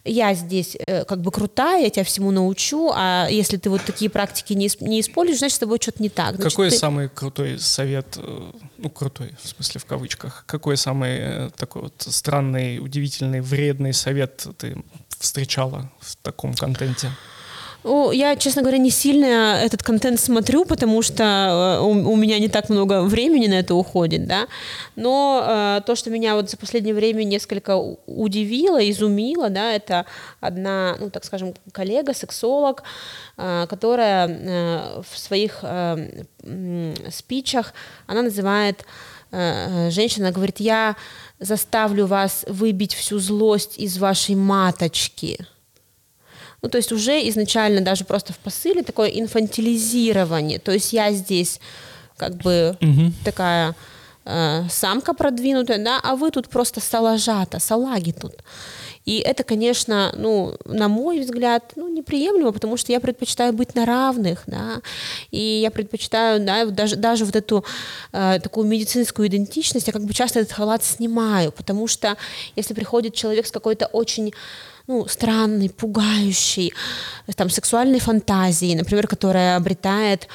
[0.04, 4.10] я здесь э, как бы крутая, я тебя всему научу, а если ты вот такие
[4.10, 6.34] практики не, не используешь, значит, с тобой что-то не так.
[6.34, 6.76] Значит, какой ты...
[6.76, 12.80] самый крутой совет, э, ну, крутой, в смысле, в кавычках, какой самый такой вот странный,
[12.80, 14.82] удивительный, вредный совет ты
[15.18, 17.10] встречала в таком контенте?
[17.84, 22.38] Ну, я, честно говоря, не сильно этот контент смотрю, потому что э, у, у меня
[22.40, 24.48] не так много времени на это уходит, да.
[24.96, 30.06] Но э, то, что меня вот за последнее время несколько удивило, изумило, да, это
[30.40, 32.82] одна, ну, так скажем, коллега, сексолог,
[33.36, 36.24] э, которая э, в своих э,
[37.10, 37.74] спичах,
[38.08, 38.84] она называет,
[39.30, 40.96] женщина говорит, я
[41.38, 45.38] заставлю вас выбить всю злость из вашей маточки.
[46.62, 50.58] Ну, то есть уже изначально даже просто в посыле такое инфантилизирование.
[50.58, 51.60] То есть я здесь
[52.16, 53.12] как бы угу.
[53.24, 53.76] такая
[54.24, 58.34] э, самка продвинутая, да, а вы тут просто салажата, салаги тут.
[59.08, 63.86] И это, конечно, ну, на мой взгляд, ну, неприемлемо, потому что я предпочитаю быть на
[63.86, 64.82] равных, да,
[65.30, 67.64] и я предпочитаю, да, даже, даже вот эту
[68.12, 72.18] э, такую медицинскую идентичность, я как бы часто этот халат снимаю, потому что
[72.54, 74.34] если приходит человек с какой-то очень
[74.86, 76.74] ну, странной, пугающей,
[77.34, 80.28] там, сексуальной фантазией, например, которая обретает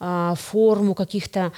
[0.00, 1.50] э, форму каких-то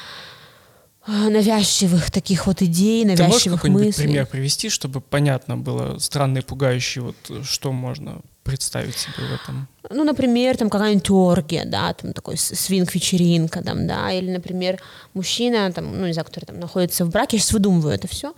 [1.06, 4.04] навязчивых таких вот идей, навязчивых Ты можешь мыслей.
[4.04, 9.68] пример привести, чтобы понятно было, странный, пугающий, вот что можно представить себе в этом?
[9.90, 14.80] Ну, например, там какая-нибудь оргия, да, там такой свинг-вечеринка, там, да, или, например,
[15.14, 18.34] мужчина, там, ну, не знаю, который там находится в браке, я сейчас выдумываю это все,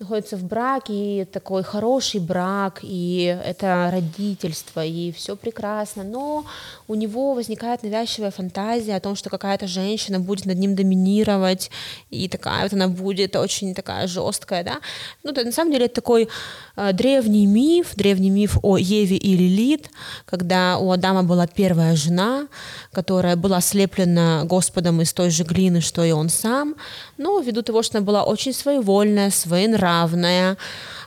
[0.00, 6.46] находится в браке, и такой хороший брак, и это родительство, и все прекрасно, но
[6.88, 11.70] у него возникает навязчивая фантазия о том, что какая-то женщина будет над ним доминировать,
[12.08, 14.78] и такая вот она будет очень такая жесткая, да.
[15.22, 16.28] Ну, то, на самом деле это такой
[16.76, 19.90] э, древний миф, древний миф о Еве и Лилит,
[20.24, 22.48] когда у Адама была первая жена,
[22.92, 26.76] которая была слеплена Господом из той же глины, что и он сам,
[27.18, 29.89] но ввиду того, что она была очень своевольная, своенравная,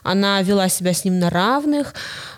[0.04, 1.94] она вела себя с ним на равных,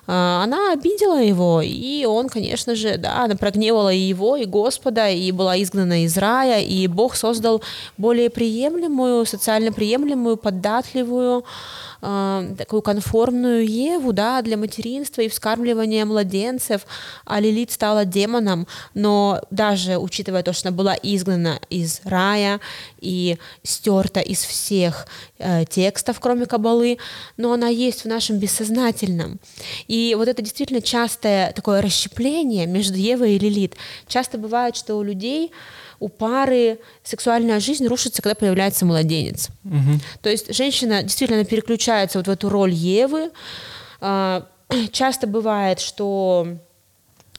[0.06, 5.08] а, она обидела его, и он, конечно же, да, она прогневала и его, и Господа,
[5.08, 7.62] и была изгнана из рая, и Бог создал
[7.98, 11.44] более приемлемую, социально приемлемую, податливую,
[12.06, 16.86] э, такую конформную Еву, да, для материнства и вскармливания младенцев,
[17.24, 22.60] а Лилит стала демоном, но даже учитывая то, что она была изгнана из рая
[23.00, 25.06] и стерта из всех
[25.38, 26.98] э, текстов, кроме Кабалы,
[27.36, 29.40] но она есть в нашем бессознательном.
[29.88, 33.74] И вот это действительно частое такое расщепление между Евой и Лилит.
[34.06, 35.52] Часто бывает, что у людей
[35.98, 39.48] у пары сексуальная жизнь рушится, когда появляется младенец.
[39.64, 40.00] Угу.
[40.22, 43.30] То есть женщина действительно переключается вот в эту роль Евы.
[44.00, 44.46] А,
[44.92, 46.48] часто бывает, что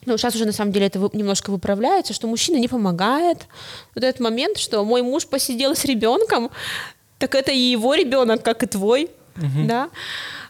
[0.06, 3.48] ну, сейчас уже на самом деле это немножко выправляется, что мужчина не помогает.
[3.94, 6.50] Вот этот момент, что мой муж посидел с ребенком,
[7.20, 9.68] так это и его ребенок, как и твой, угу.
[9.68, 9.90] да.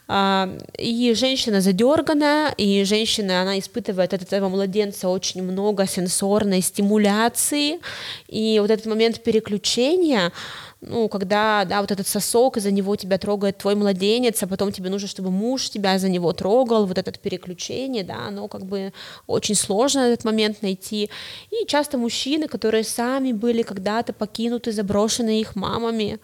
[0.08, 7.80] А, и женщина задерганная, и женщина, она испытывает от этого младенца очень много сенсорной стимуляции,
[8.28, 10.32] и вот этот момент переключения,
[10.80, 14.90] ну, когда, да, вот этот сосок, из-за него тебя трогает твой младенец, а потом тебе
[14.90, 18.94] нужно, чтобы муж тебя за него трогал, вот это переключение, да, оно как бы
[19.26, 21.10] очень сложно этот момент найти.
[21.52, 26.20] И часто мужчины, которые сами были когда-то покинуты, заброшены их мамами,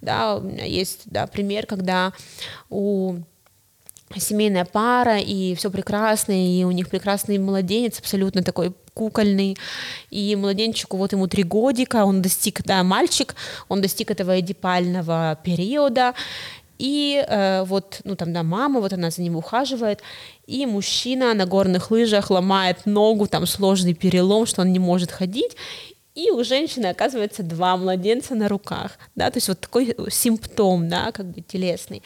[0.00, 2.12] да, у меня есть да, пример, когда
[2.68, 3.16] у
[4.16, 9.56] семейная пара, и все прекрасно, и у них прекрасный младенец, абсолютно такой кукольный,
[10.10, 13.36] и младенчику вот ему три годика, он достиг, да, мальчик,
[13.68, 16.14] он достиг этого эдипального периода,
[16.80, 20.00] и э, вот, ну там, да, мама, вот она за ним ухаживает,
[20.46, 25.56] и мужчина на горных лыжах ломает ногу, там сложный перелом, что он не может ходить,
[26.14, 31.12] и у женщины оказывается два младенца на руках, да, то есть вот такой симптом, да,
[31.12, 32.02] как бы телесный.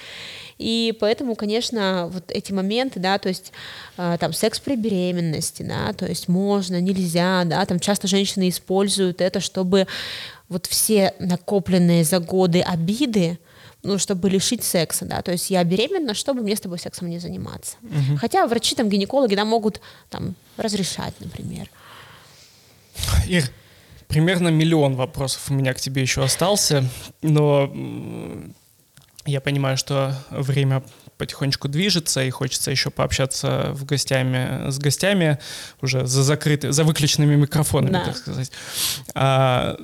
[0.59, 3.53] И поэтому, конечно, вот эти моменты, да, то есть
[3.97, 9.21] э, там секс при беременности, да, то есть можно, нельзя, да, там часто женщины используют
[9.21, 9.87] это, чтобы
[10.51, 13.39] вот все накопленные за годы обиды,
[13.83, 17.19] ну, чтобы лишить секса, да, то есть я беременна, чтобы мне с тобой сексом не
[17.19, 17.77] заниматься.
[17.83, 18.19] Угу.
[18.19, 19.81] Хотя врачи, там, гинекологи, да, могут
[20.11, 21.71] там разрешать, например.
[23.27, 23.51] Ир,
[24.15, 26.89] примерно миллион вопросов у меня к тебе еще остался,
[27.21, 27.69] но
[29.27, 30.85] я понимаю, что время
[31.19, 35.41] потихонечку движется, и хочется еще пообщаться в гостями, с гостями
[35.83, 38.05] уже за закрытыми, за выключенными микрофонами, да.
[38.05, 38.53] так сказать.
[39.17, 39.77] А,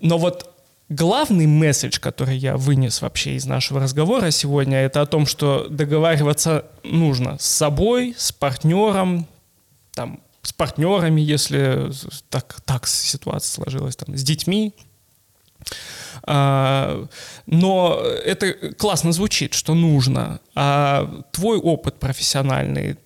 [0.00, 0.52] но вот
[0.88, 6.64] главный месседж, который я вынес вообще из нашего разговора сегодня, это о том, что договариваться
[6.82, 9.28] нужно с собой, с партнером,
[9.92, 11.90] там, с партнерами, если
[12.28, 14.74] так, так ситуация сложилась, там, с детьми.
[16.22, 17.06] А,
[17.46, 20.40] но это классно звучит, что нужно.
[20.54, 22.96] А твой опыт профессиональный,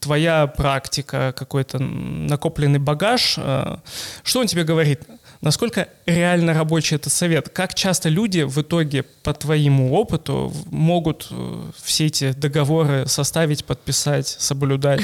[0.00, 3.76] твоя практика, какой-то накопленный багаж, э,
[4.22, 5.02] что он тебе говорит?
[5.42, 7.50] Насколько реально рабочий это совет?
[7.50, 14.26] Как часто люди в итоге по твоему опыту могут э, все эти договоры составить, подписать,
[14.26, 15.02] соблюдать?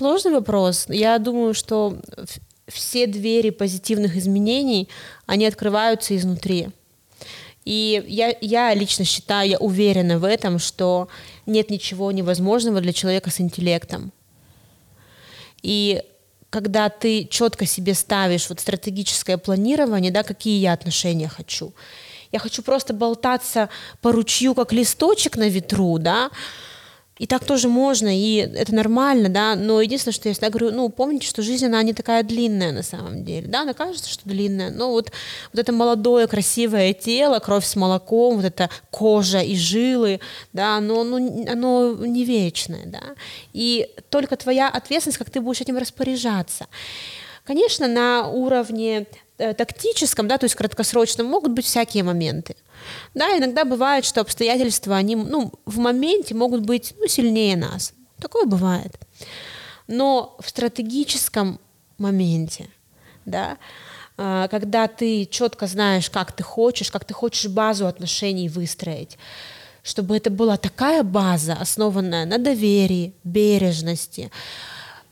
[0.00, 0.86] Сложный вопрос.
[0.88, 1.98] Я думаю, что
[2.68, 4.88] все двери позитивных изменений,
[5.26, 6.70] они открываются изнутри.
[7.66, 11.08] И я, я лично считаю, я уверена в этом, что
[11.44, 14.10] нет ничего невозможного для человека с интеллектом.
[15.60, 16.02] И
[16.48, 21.74] когда ты четко себе ставишь вот стратегическое планирование, да, какие я отношения хочу.
[22.32, 23.68] Я хочу просто болтаться
[24.00, 26.30] по ручью, как листочек на ветру, да,
[27.20, 30.88] и так тоже можно, и это нормально, да, но единственное, что я всегда говорю, ну,
[30.88, 34.70] помните, что жизнь, она не такая длинная на самом деле, да, она кажется, что длинная,
[34.70, 35.12] но вот,
[35.52, 40.20] вот это молодое, красивое тело, кровь с молоком, вот эта кожа и жилы,
[40.54, 43.02] да, оно, ну, оно не вечное, да,
[43.52, 46.68] и только твоя ответственность, как ты будешь этим распоряжаться.
[47.44, 49.06] Конечно, на уровне
[49.36, 52.56] э, тактическом, да, то есть краткосрочном, могут быть всякие моменты.
[53.14, 57.92] Да, иногда бывает, что обстоятельства, они ну, в моменте могут быть ну, сильнее нас.
[58.18, 58.98] Такое бывает.
[59.86, 61.60] Но в стратегическом
[61.98, 62.68] моменте,
[63.24, 63.58] да,
[64.16, 69.18] а, когда ты четко знаешь, как ты хочешь, как ты хочешь базу отношений выстроить,
[69.82, 74.30] чтобы это была такая база, основанная на доверии, бережности,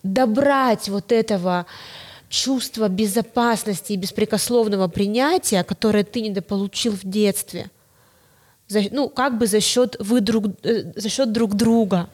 [0.03, 1.67] добрать вот этого
[2.29, 7.71] чувство безопасности и беспрекословного принятия, которое ты недополучил в детстве,
[8.67, 12.09] за, ну, как бы за счет, вы друг, э, за счет друг друга.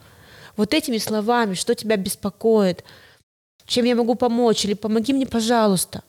[0.56, 2.84] Вот этими словами, что тебя беспокоит,
[3.66, 6.04] чем я могу помочь, или помоги мне, пожалуйста.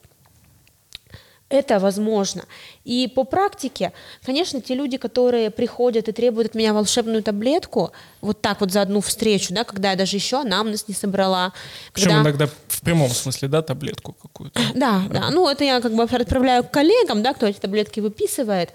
[1.48, 2.44] Это возможно.
[2.84, 3.92] И по практике,
[4.24, 8.82] конечно, те люди, которые приходят и требуют от меня волшебную таблетку, вот так вот за
[8.82, 11.52] одну встречу, да, когда я даже еще анамнез не собрала.
[11.92, 12.22] Причем когда...
[12.22, 14.60] иногда в прямом смысле, да, таблетку какую-то.
[14.74, 15.30] Да, да.
[15.30, 18.72] Ну, это я как бы отправляю к коллегам, да, кто эти таблетки выписывает.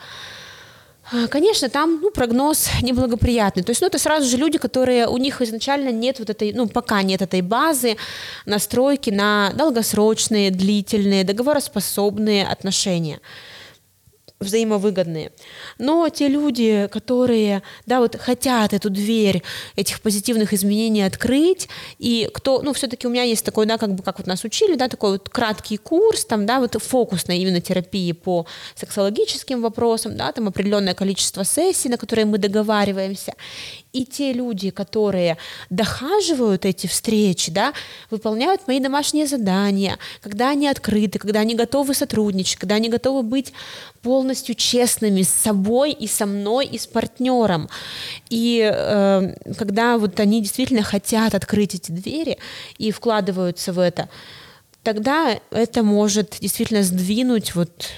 [1.11, 3.63] А, конечно, там ну, прогноз неблагоприятный.
[3.63, 6.67] То есть, ну, это сразу же люди, которые у них изначально нет вот этой, ну,
[6.67, 7.97] пока нет этой базы
[8.45, 13.19] настройки на долгосрочные, длительные, договороспособные отношения
[14.41, 15.31] взаимовыгодные.
[15.77, 19.43] Но те люди, которые, да, вот хотят эту дверь
[19.75, 21.69] этих позитивных изменений открыть,
[21.99, 24.75] и кто, ну, все-таки у меня есть такой, да, как бы, как вот нас учили,
[24.75, 30.31] да, такой вот краткий курс, там, да, вот фокусной именно терапии по сексологическим вопросам, да,
[30.31, 33.33] там определенное количество сессий, на которые мы договариваемся,
[33.93, 35.37] и те люди, которые
[35.69, 37.73] дохаживают эти встречи, да,
[38.09, 43.53] выполняют мои домашние задания, когда они открыты, когда они готовы сотрудничать, когда они готовы быть
[44.01, 47.69] полностью честными с собой и со мной, и с партнером.
[48.29, 52.37] И э, когда вот они действительно хотят открыть эти двери
[52.77, 54.09] и вкладываются в это,
[54.83, 57.89] тогда это может действительно сдвинуть вот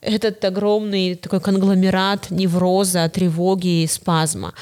[0.00, 4.54] этот огромный такой конгломерат невроза, тревоги и спазма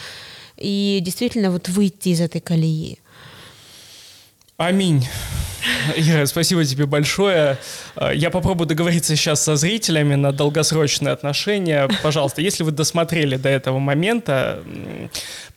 [0.63, 2.99] и действительно вот выйти из этой колеи.
[4.57, 5.07] Аминь.
[5.97, 7.59] Ира, спасибо тебе большое.
[8.15, 11.89] Я попробую договориться сейчас со зрителями на долгосрочные отношения.
[12.03, 14.63] Пожалуйста, если вы досмотрели до этого момента,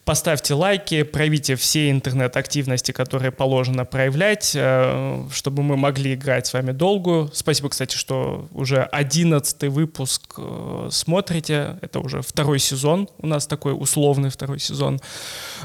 [0.06, 6.72] Поставьте лайки, проявите все интернет-активности, которые положено проявлять, э, чтобы мы могли играть с вами
[6.72, 7.32] долгую.
[7.34, 11.80] Спасибо, кстати, что уже одиннадцатый выпуск э, смотрите.
[11.82, 13.10] Это уже второй сезон.
[13.18, 15.02] У нас такой условный второй сезон.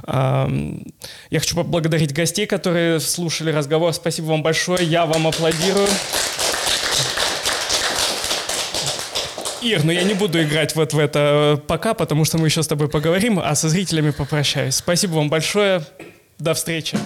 [0.07, 3.93] Я хочу поблагодарить гостей, которые слушали разговор.
[3.93, 4.85] Спасибо вам большое.
[4.85, 5.89] Я вам аплодирую.
[9.63, 12.63] Ир, ну я не буду играть вот в это э, пока, потому что мы еще
[12.63, 14.77] с тобой поговорим, а со зрителями попрощаюсь.
[14.77, 15.83] Спасибо вам большое.
[16.39, 16.99] До встречи.